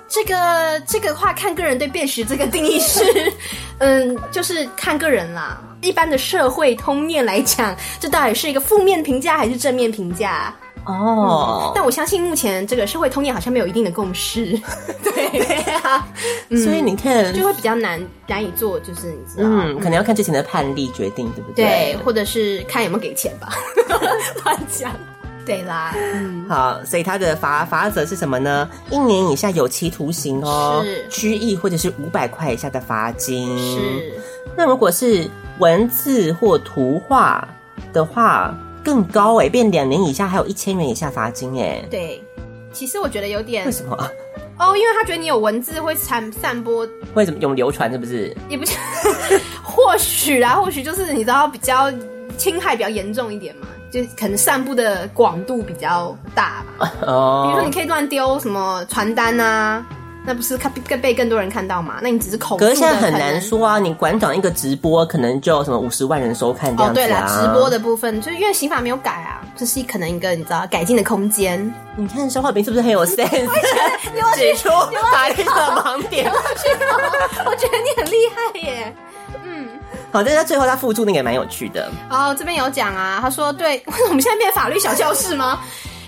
[0.08, 3.32] 这个这个话看个人对 bitch 这个定义是，
[3.78, 5.60] 嗯，就是看个人啦。
[5.80, 10.54] 一般的社会通念来讲，这到底是一个负面评价还是正面评价？
[10.84, 14.58] 哦、嗯，但我相信目前这个社会通念好像没有一定的共识。
[15.04, 16.06] 对对啊，
[16.50, 21.64] 所以你看就会比较难难以做，就是你知道，嗯，可能要看之前的判例决定，对不对？
[21.64, 23.48] 对，或者是看有没有给钱吧。
[24.44, 24.92] 乱讲。
[25.44, 28.68] 对啦，嗯，好，所以他的罚罚则是什么呢？
[28.90, 33.58] 一年以下有期徒刑哦，是拘役或者是五百块以下的罚金。
[33.58, 34.12] 是，
[34.56, 35.28] 那如果是
[35.58, 37.46] 文字或图画
[37.92, 38.52] 的话。
[38.84, 41.82] 更高哎，变两年以下，还有一千元以下罚金哎。
[41.90, 42.22] 对，
[42.72, 43.96] 其实我觉得有点为什么？
[44.58, 47.90] 哦，因为他觉得你有文字会散散播，为什么用流传？
[47.90, 48.36] 是不是？
[48.48, 48.76] 也不是，
[49.62, 51.92] 或许啦，或许就是你知道比较
[52.36, 56.92] 侵害比较严重一点嘛，就可能散布的广度比较大吧。
[57.02, 59.84] 哦，比如说你可以乱丢什么传单啊。
[60.24, 61.96] 那不是看更被更多人看到嘛？
[62.00, 62.56] 那你只是口。
[62.56, 63.78] 可是现在很难说啊！
[63.78, 67.04] 你馆长一个直播，可能就什么五十万人收看这样子啊。
[67.04, 71.74] 哦，对了，直播的部分，就是因为刑法没有改啊，这是可能一个你知道改进的空间。
[71.96, 73.26] 你看消化饼是不是很有 sense？
[74.36, 74.68] 指出
[75.10, 76.30] 法律的盲点。
[76.30, 78.96] 我觉得你很厉害耶。
[79.44, 79.68] 嗯，
[80.12, 81.90] 好，但是他最后他附注那个也蛮有趣的。
[82.08, 85.58] 哦，这边有讲啊，他说对， 我们现在变法律小教室吗？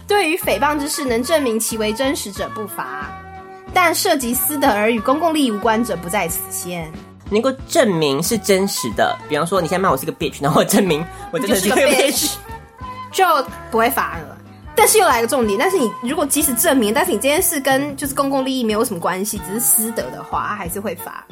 [0.06, 3.10] 对于诽谤之事，能证明其为真实者不罚。
[3.74, 6.90] 但涉及私德而与公共利益无关者不在此限。
[7.30, 12.34] 能够证明是真实的，比方说你现在骂我是个 bitch，然后我证明我真的是个 bitch，
[13.10, 13.24] 就
[13.70, 14.38] 不会罚了。
[14.76, 21.24] 但是又来个重点，但是你如果即使证明，但是你这件事跟就是公共利益没有什么关系，只是私德的话，还是会罚。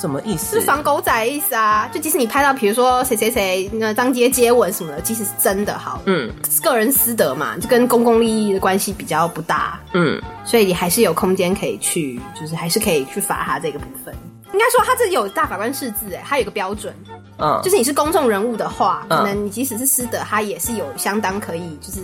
[0.00, 0.60] 什么意思？
[0.60, 1.88] 是防狗仔的意思啊！
[1.92, 6.30] 就即使你拍到，比如说谁谁谁那张街接吻什么的，即使是真的好，嗯，
[6.62, 14.14] 个人私德嘛，就跟公共利益的关系比较不大，嗯，所以你还是有空间可以去，就是还是可以去罚他这个部分。
[14.52, 16.94] 应该说他这里有大法官释字，哎，他有个标准，
[17.38, 22.00] 嗯，就是你是公众人物的话，可能你即使是私德，他也是有相当可以就是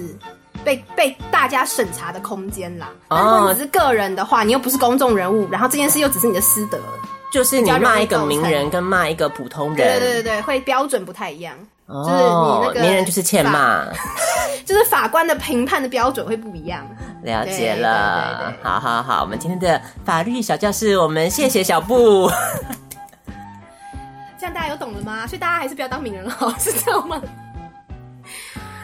[0.64, 2.88] 被被大家审查的空间啦。
[3.08, 6.78] 但如果你是个人的话，你又不是公众人物，然后这件事又只是你的私德。
[7.30, 11.54] 就是你骂一个名人跟骂一个普通人，对对对对，会标准不太一样。
[11.86, 13.84] 哦，就是你那个名人就是欠骂，
[14.64, 16.86] 就是法官的评判的标准会不一样。
[17.22, 22.30] 了解了，好好好，我们今天的法律小教室，我们谢谢小布。
[24.38, 25.26] 这样大家有懂了吗？
[25.26, 27.20] 所以大家还是不要当名人了，是这样吗？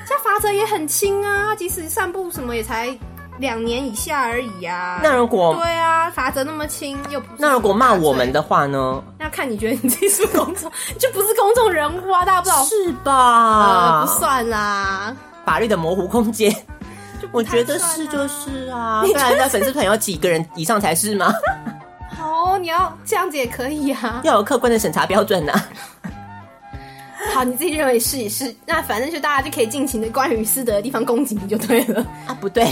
[0.07, 2.97] 像罚则也很轻啊，即使散步什么也才。
[3.39, 5.01] 两年以下而已啊！
[5.03, 9.03] 那如果对啊，罚则那么轻，又不是那如果骂我们的话呢？
[9.19, 12.25] 那看你觉得你自己是公众，就不是公众人物啊？
[12.25, 14.01] 大家不知道是吧？
[14.01, 16.55] 呃，不算啦，法律的模糊空间，
[17.33, 19.03] 我觉得是就是啊。
[19.05, 21.33] 不然在粉丝团要几个人以上才是吗？
[22.21, 25.69] 哦，你要这样子也可以啊，要有客观的审查标准呢、啊。
[27.35, 32.67] 好，你自己认为是也是，那反正就大家就可以尽情的关于私德的地方攻击你就对了啊，不对，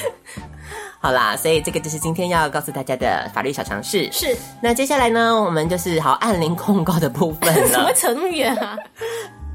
[1.00, 4.10] 好啦，所以这个就是今天要告诉大家的法律小常识。
[4.12, 7.68] 是，那接下来呢，我们就是好按铃控告的部分了。
[7.72, 8.76] 怎么扯那么远啊？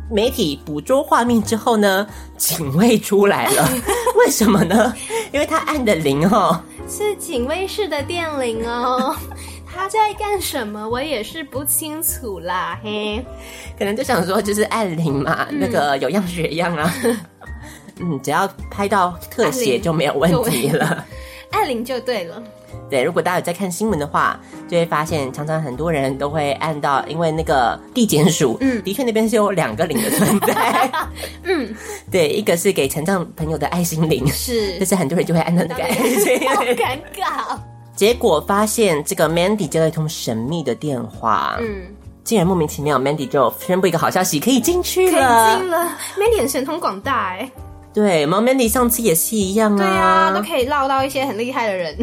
[0.09, 3.69] 媒体捕捉画面之后呢，警卫出来了，
[4.17, 4.93] 为什么呢？
[5.31, 9.15] 因为他按的铃哦，是警卫室的电铃哦。
[9.77, 10.89] 他在干什么？
[10.89, 13.23] 我也是不清楚啦，嘿，
[13.77, 16.91] 可能就想说就是按铃嘛，嗯、那个有样学样啊，
[18.01, 21.05] 嗯，只要拍到特写就没有问题了，
[21.51, 22.41] 按铃就对了。
[22.89, 30.89] 对，如果大家有在看新闻的话，就会发现常常很多人都会按到，因为那个地检署，嗯，的确那边是有两个零的存在，
[31.43, 31.73] 嗯，
[32.09, 37.76] 对，一个是给残障朋友的爱心零，是，就是很多人就会按到那个爱心， 好尴尬。
[37.97, 41.87] 结果发现这个 Mandy 接了一通神秘的电话，嗯，
[42.23, 45.97] 竟然莫名其妙，Mandy 就宣布一个好消息，可以进去了，可以进了。
[46.15, 47.51] Mandy 很神通广大哎，
[47.91, 51.97] 对，然后 Mandy 上次也是一样啊，对啊，都可以绕到一些很厉害的人。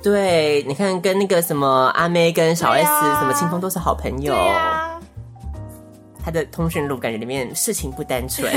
[0.00, 5.00] 对，你看跟那个什么阿妹跟小 S、啊、什么清风都是好朋友，对啊，
[6.24, 8.48] 他的通讯录感觉里面事情不单纯。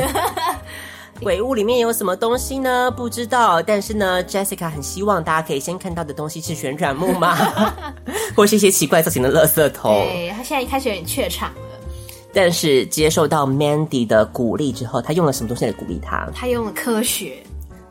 [1.22, 2.90] 鬼屋里面有什么东西呢？
[2.92, 3.62] 不知道。
[3.62, 7.36] 但是呢，Jessica 很希望大家可以先看到的东西是旋转木马，
[8.36, 9.94] 或是一些奇怪造型的垃圾桶。
[10.08, 11.56] 对，他现在一开始有点怯场了。
[12.34, 16.30] 但是接受到 Mandy 的鼓励之后，他用了什么东西来鼓励他？
[16.34, 17.44] 他用了科学。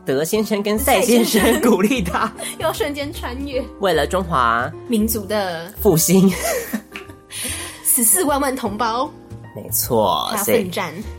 [0.06, 6.32] 德先生跟赛先生鼓励他， 要瞬间穿越，为了中华民族的复兴，
[7.84, 9.10] 十四万万同胞。
[9.62, 10.70] 没错，所以，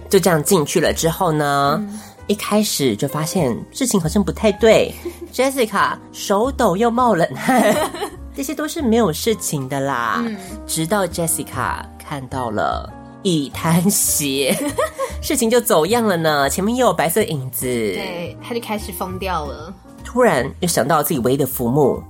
[0.10, 4.94] 就这样进去了之后呢，嗯、一开始就发现事情好像不太对。
[5.34, 7.76] Jessica 手抖又冒冷汗，
[8.36, 10.24] 这些都是没有事情的啦。
[10.26, 10.36] 嗯、
[10.66, 14.58] 直到 Jessica 看到了一滩血，
[15.22, 16.50] 事情就走样了呢。
[16.50, 19.72] 前面又有白色影子，对，他就开始疯掉了。
[20.04, 22.02] 突然又想到自己唯一的浮木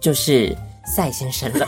[0.00, 0.56] 就是
[0.86, 1.66] 赛先生了。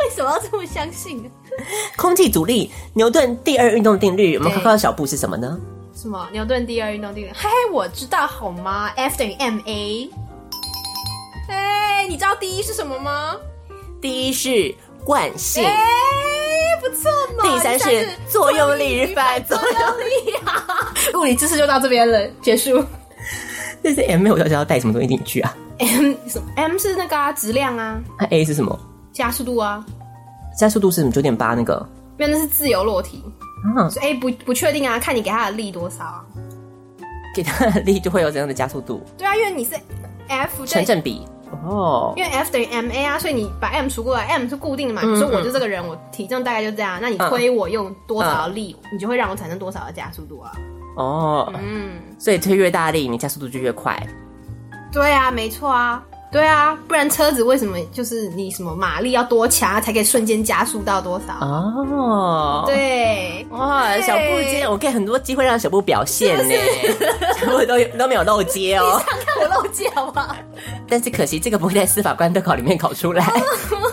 [0.00, 1.30] 为什么要这么相信？
[1.96, 4.36] 空气阻力，牛顿第二运动定律。
[4.36, 5.58] 我们看到的小布是什么呢？
[5.94, 6.26] 什么？
[6.32, 7.30] 牛顿第二运动定律？
[7.34, 10.10] 嘿嘿，我知道好吗？F 等于 ma。
[11.48, 13.36] 哎，你知道第一是什么吗？
[14.00, 14.74] 第一是
[15.04, 15.64] 惯性。
[15.64, 15.76] 哎，
[16.80, 17.42] 不错嘛。
[17.42, 20.34] 第三是作用力与反作用力。
[21.18, 22.82] 物理知识就到这边了，结束。
[23.82, 28.00] 这是 m，我到底要带什么东西进去啊？m 什么？m 是那个啊，质量啊。
[28.18, 28.78] 那 a 是什么？
[29.12, 29.84] 加速度啊。
[30.60, 31.10] 加速度是什么？
[31.10, 31.88] 九点八那个？
[32.18, 33.24] 没有，那是自由落体。
[33.76, 36.24] 嗯，所以不不确定啊，看你给他的力多少啊。
[37.34, 39.02] 给他的力就会有怎样的加速度？
[39.16, 39.74] 对啊，因为你是
[40.28, 41.26] F 成正比
[41.64, 42.12] 哦。
[42.16, 45.00] 因为 F 等于 ma 啊，所以你把 m 除过来，m 是固定的嘛。
[45.02, 50.52] 你说我就这个人，我体重大概就这样，那你推我用多少的力，你就会让我产生多少的加速度啊。
[50.96, 53.98] 哦，嗯，所以推越大力，你加速度就越快。
[54.92, 56.02] 对啊，没错啊。
[56.32, 61.34] 对啊，不然车子为什么就是你什么马力要多强才可以瞬间加速到多少？
[61.44, 66.54] 哦，对，哇，小布今天我给很多机会让小布表现呢，
[67.38, 68.84] 小布都都没有漏接哦。
[68.84, 70.36] 你想看我漏接好不好？
[70.88, 73.26] 但是可惜这个不会在司法官的考里面考出来。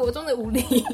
[0.00, 0.84] 国中的物理，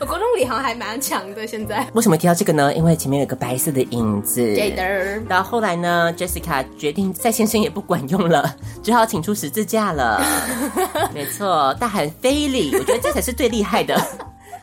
[0.00, 1.46] 我 国中物理好像还蛮强的。
[1.46, 2.74] 现在为什么提到这个呢？
[2.74, 4.40] 因为前面有个白色的影子。
[4.40, 5.20] 对的。
[5.28, 10.20] 到后来呢，Jessica 决定赛先生也不管用了， 只好请出十字架了。
[11.14, 13.96] 没错，大喊非礼，我觉得这才是最厉害的。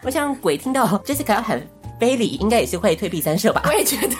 [0.03, 1.61] 我想鬼听到 Jessica 要喊
[1.97, 3.61] 非礼，应该也是会退避三舍吧？
[3.65, 4.15] 我也觉得，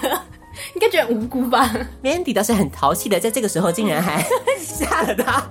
[0.76, 1.70] 应该觉得无辜吧。
[2.02, 4.26] Mandy 倒是很淘气的，在这个时候竟然还
[4.58, 5.44] 吓了他。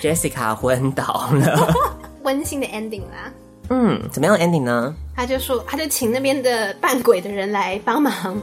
[0.00, 1.74] Jessica 昏倒了，
[2.28, 3.32] 温馨的 ending 啦。
[3.70, 4.94] 嗯，怎么样 ending 呢？
[5.16, 8.38] 他就说，他就请那边的扮鬼的人来帮忙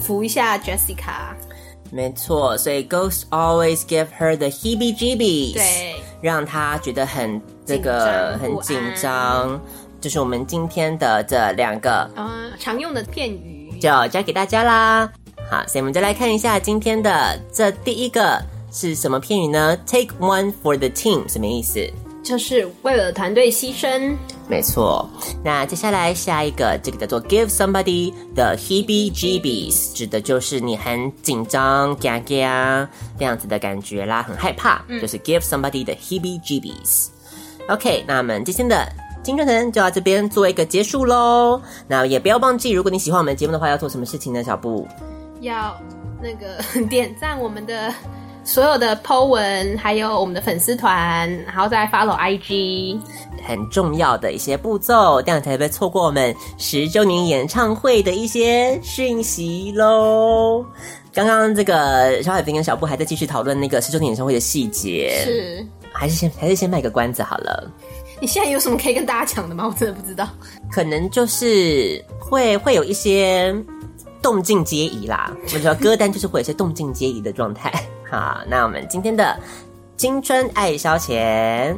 [0.00, 1.36] 扶一下 Jessica。
[1.92, 9.60] 没错，所以 Ghost always give her the heebie-jeebies，对，让她觉得很这个很紧张。
[10.00, 15.08] 就是我们今天的这两个嗯常用的片语，就教给大家啦。
[15.48, 21.88] 好，所以我们就来看一下今天的这第一个是什么片语呢？Take one for the team，什么意思？
[22.28, 24.14] 就是为了团队牺牲，
[24.46, 25.08] 没错。
[25.42, 32.86] 那接下来下一个，这个叫做 give somebody the heebie-jeebies，指的就是你很紧张、嘎嘎
[33.18, 37.06] 这样子的感觉啦，很害怕，嗯、就是 give somebody the heebie-jeebies。
[37.70, 38.86] OK，那我们今天的
[39.24, 41.58] 青春藤就到这边做一个结束喽。
[41.86, 44.44] 那也不要忘记，如果你喜欢我们的节目的话，要做什么事情呢？
[44.44, 44.86] 小布
[45.40, 45.74] 要
[46.22, 47.90] 那个 点赞我们的。
[48.48, 52.98] 所有的 po 文，还有我们的粉丝团，然后再 follow IG，
[53.46, 60.64] 很重要的一些步骤，这样才不会错过我们十周年演唱会的一些讯息喽。
[61.12, 67.70] 刚刚这个小海平跟小布还在继续讨论那个十周年演唱会的细节，是还是先还是先卖个关子好了。
[68.18, 69.66] 你现在有什么可以跟大家讲的吗？
[69.68, 70.26] 我真的不知道，
[70.72, 73.54] 可能就是会会有一些
[74.22, 75.30] 动静皆宜啦。
[75.42, 77.72] 我觉得歌单就是会有些动静皆宜的状态。
[78.10, 79.38] 好，那我们今天的
[79.96, 81.72] 青春爱消遣，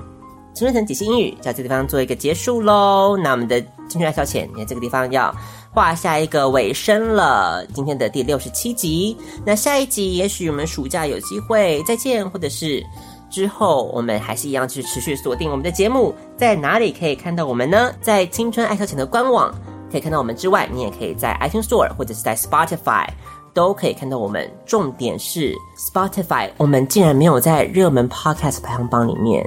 [0.54, 3.16] 青春藤解析英语，在这地方做一个结束喽。
[3.16, 5.34] 那我们的青春爱消遣，你看这个地方要
[5.72, 7.64] 画下一个尾声了。
[7.74, 12.84] 今天的第六十七集，那下一集也许我们暑假有机会再见，或者是
[13.30, 17.92] 之后我们还是一样去持续锁定我们的节目，在哪里可以看到我们呢？
[18.00, 19.52] 在青春爱消遣的官网
[19.90, 23.06] 可以看到我们之外，你也可以在 iTunes Store 或者是在 Spotify。
[23.52, 29.44] 都可以看到我们，重点是 Spotify，我们竟然没有在热门 Podcast 排行榜里面。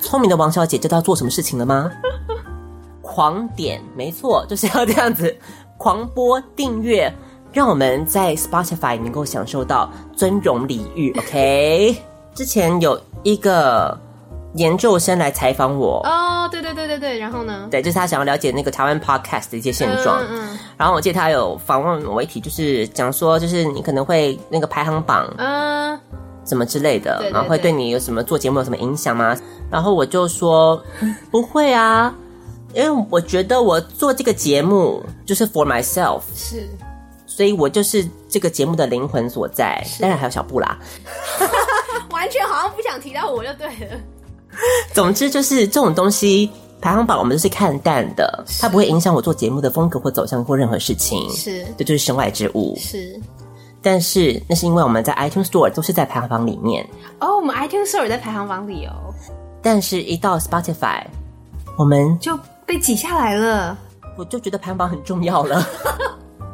[0.00, 1.90] 聪明的王小姐知道做什么事情了吗？
[3.02, 5.36] 狂点，没错，就是要这样子，
[5.76, 7.12] 狂播订阅，
[7.52, 11.12] 让我们在 Spotify 能够享受到尊荣礼遇。
[11.18, 11.96] OK，
[12.36, 13.98] 之前有一个
[14.56, 16.00] 研究生来采访我。
[16.04, 17.68] 哦，对对对对对，然后呢？
[17.70, 20.20] 对，就是他想要了解那个台湾 podcast 的一些现状。
[20.22, 25.98] 嗯，嗯，然后我记得他有访问我一题，就是讲说，就是你可能会那个排行榜，嗯，
[26.44, 29.36] 什么之类的，然后会对你有什么做节目有什么影响吗？
[29.70, 30.82] 然后我就说
[31.30, 32.14] 不会啊，
[32.72, 36.68] 因为我觉得我做这个节目就是 for myself，是，
[37.26, 39.84] 所以我就是这个节目的灵魂所在。
[40.00, 40.78] 当然还有小布啦，
[42.10, 44.00] 完全好像不想提到我就对了。
[44.92, 46.50] 总之就是这种东西
[46.80, 51.28] 排行榜，我们都是看淡的，它不会影响我做节目的风格或走向或任何事情。
[51.30, 52.76] 是，这就是身外之物。
[52.78, 53.20] 是，
[53.82, 56.86] 但是那是因为我们在 iTunes Store 都是在排行榜里面。
[57.20, 58.92] 哦，我们 iTunes Store 在排行榜里哦。
[59.62, 61.02] 但是，一到 Spotify，
[61.76, 63.76] 我们就被挤下来了。
[64.16, 65.66] 我就觉得排行榜很重要了。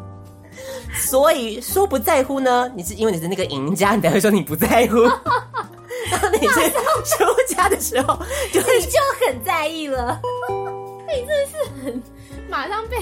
[0.99, 2.71] 所以说不在乎呢？
[2.75, 4.97] 你是因为你是那个赢家，你才会说你不在乎。
[6.11, 6.61] 当你是
[7.05, 8.19] 输家的时候，
[8.53, 10.21] 就你就很在意了。
[11.09, 12.03] 你真的是很
[12.49, 12.97] 马上被。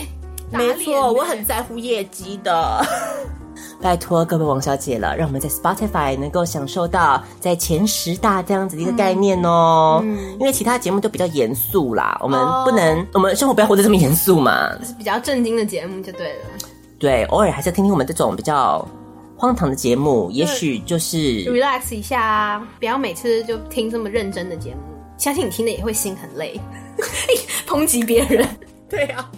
[0.53, 2.85] 没错，我很在乎业绩的。
[3.81, 10.01] 拜托各位王小姐了，让我们在 Spotify 能够享受到在前十大这样子的一个概念哦。
[10.03, 14.71] 嗯，因为其他节目都比较严肃啦，我们不能，哦、我们生活不要活得这么严肃嘛。
[14.85, 16.45] 是比较正经的节目就对了。
[16.99, 18.87] 对，偶尔还是要听听我们这种比较。
[19.41, 21.17] 荒唐的节目，也许就是
[21.47, 24.83] relax 一下啊，不要每次就听这么认真的节目。
[25.17, 26.61] 相信你听的也会心很累，
[27.67, 28.47] 抨击别人。
[28.87, 29.31] 对啊，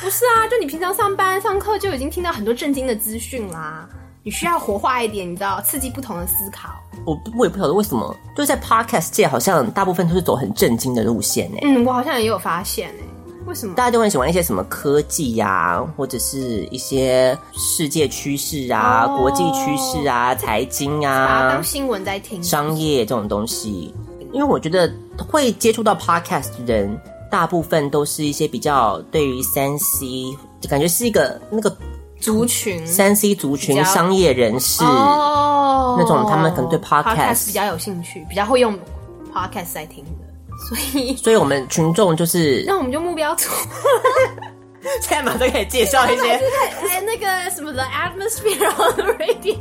[0.00, 3.88] 不是啊，就你平常上班上课就已经听到很多震惊的资讯啦。
[4.22, 6.70] 你需要活化一点，你知道，刺激不同的思考。
[7.04, 11.58] 我我也不晓得为什么，就在 podcast 界，好像大部分都是走很震惊的路线呢。
[11.62, 13.02] 嗯，我好像也有发现呢。
[13.50, 23.92] 为什么大家都很喜欢一些什么科技呀、啊，或者是一些世界趋势啊、哦、国际趋势啊、财经啊，当新闻在听商业这种东西？
[24.32, 24.88] 因为我觉得
[25.28, 26.96] 会接触到 podcast 的人，
[27.28, 30.06] 大部分都是一些比较对于三 C，
[30.60, 31.76] 就感觉是一个那个
[32.20, 38.78] 族群，三 C 族群商业人士哦，那种他们可能对 podcast, podcast 比较有兴趣，比较会用
[39.34, 40.04] podcast 在听。
[40.68, 43.48] 所以，所以我们群众就是，那我们就目标组，
[45.02, 49.56] 现在马上可以介绍一些，哎，那个什么的 atmosphere on the radio，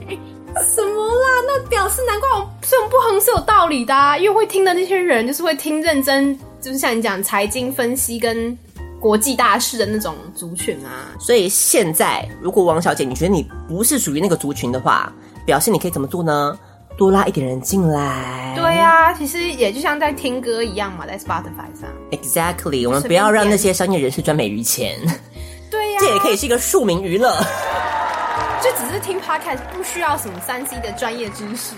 [0.65, 1.27] 什么啦？
[1.47, 8.55] 那表示难怪我这种不红是有道理的，啊，因为会听的那些人就是会听认真，就是像你讲财经分析跟
[8.99, 11.07] 国际大事的那种族群啊。
[11.19, 15.11] 所以现在，如果王小姐你觉得你不是属于那个族群的话，
[15.45, 16.59] 表示你可以怎么做呢？
[16.99, 18.53] 多拉一点人进来。
[18.55, 21.89] 对呀、啊，其实也就像在听歌一样嘛，在 Spotify 上。
[22.11, 24.97] Exactly，我们不要让那些商业人士赚美于钱。
[25.71, 27.33] 对呀、啊，这也可以是一个庶民娱乐。
[28.61, 31.73] 就只是听 Podcast，不需要什么三 C 的专业知识。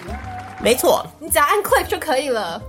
[0.60, 2.60] 没错，你只要按 Click 就可以了，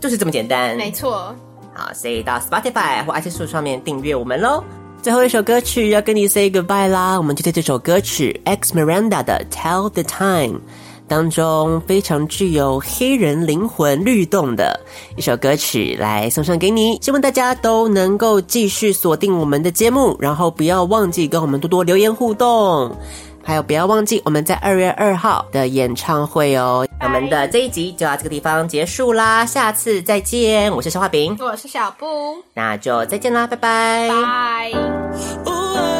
[0.00, 0.76] 就是这么简单。
[0.76, 1.34] 没错。
[1.74, 4.62] 好，所以到 Spotify 或 iTunes 上面订阅我们喽。
[5.02, 10.60] 最后一首歌曲要跟你 say goodbye 啦，我们就在这首歌曲 X Miranda 的 Tell the Time。
[11.08, 14.78] 当中非常具有黑人灵魂律动的
[15.16, 22.94] 一首歌曲来送上给你，希望大家都能够继续锁定我们的节目，然后不要忘记跟我们多多留言互动，
[23.42, 26.86] 还有不要忘记我们在二月二号的演唱会哦。
[27.00, 32.06] 我们的这一集就到这个地方结束啦，下次再见，我是消化饼，我是小布，
[32.54, 34.08] 那就再见啦，拜拜，
[35.44, 35.97] 拜。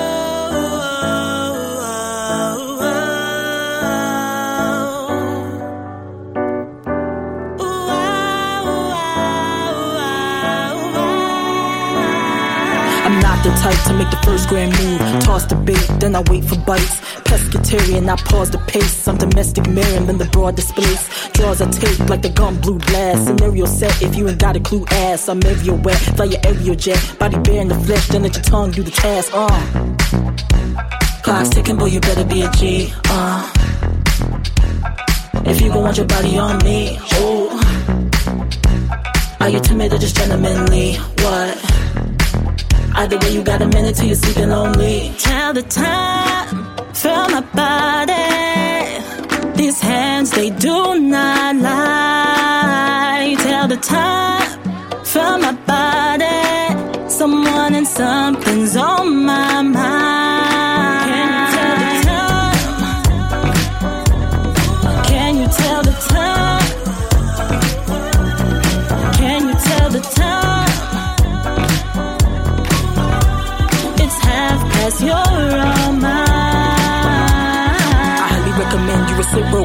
[13.49, 16.59] The type to make the first grand move, toss the bait, then I wait for
[16.67, 17.01] bites.
[17.25, 19.09] Pescatarian, I pause the pace.
[19.09, 21.09] I'm domestic Miriam in the broad displays.
[21.33, 23.25] Draws I take like the gun blue blast.
[23.25, 24.85] Scenario set if you ain't got a clue.
[24.91, 27.01] Ass, I'm everywhere, fly your aerial jet.
[27.19, 29.31] Body bare in the flesh, then let your tongue do the task.
[29.33, 29.49] Uh.
[31.23, 32.93] Clock's ticking, boy, you better be a G.
[33.07, 33.51] Uh.
[35.47, 37.49] If you gon' want your body on me, oh.
[39.41, 40.97] Are you timid or just gentlemanly?
[41.25, 41.79] What?
[43.01, 45.15] Either way, you got a minute till you're sleeping lonely.
[45.19, 46.49] Tell the time,
[46.93, 48.27] feel my body.
[49.57, 53.37] These hands, they do not lie.
[53.39, 54.49] Tell the time,
[55.05, 57.09] feel my body.
[57.09, 60.38] Someone and something's on my mind.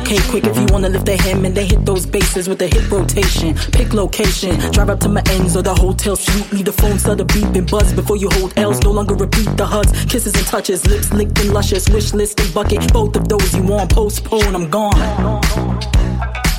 [0.03, 2.67] Okay, quick if you wanna lift the hem and then hit those bases with a
[2.67, 3.55] hip rotation.
[3.71, 6.51] Pick location, drive up to my ends or the hotel suite.
[6.51, 8.79] Leave the phone start to beep and buzz before you hold L's.
[8.81, 11.89] No longer repeat the hugs, kisses and touches, lips licked and luscious.
[11.89, 13.89] Wish list and bucket, both of those you want.
[13.91, 15.41] Postpone, I'm gone.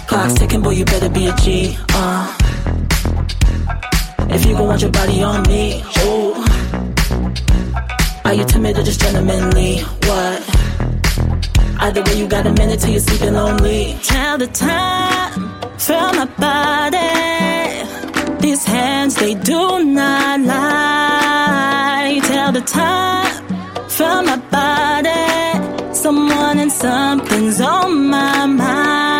[0.08, 1.76] Clock's ticking, boy, you better be a G.
[1.90, 2.36] Uh.
[4.30, 6.43] If you gon' want your body on me, oh.
[8.44, 9.78] You timid or just gentlemanly?
[10.08, 10.42] What?
[11.80, 13.98] Either way, you got a minute till you're sleeping lonely.
[14.02, 15.32] Tell the time,
[15.78, 17.08] feel my body.
[18.40, 22.20] These hands, they do not lie.
[22.24, 25.94] Tell the time, feel my body.
[25.94, 29.13] Someone and something's on my mind.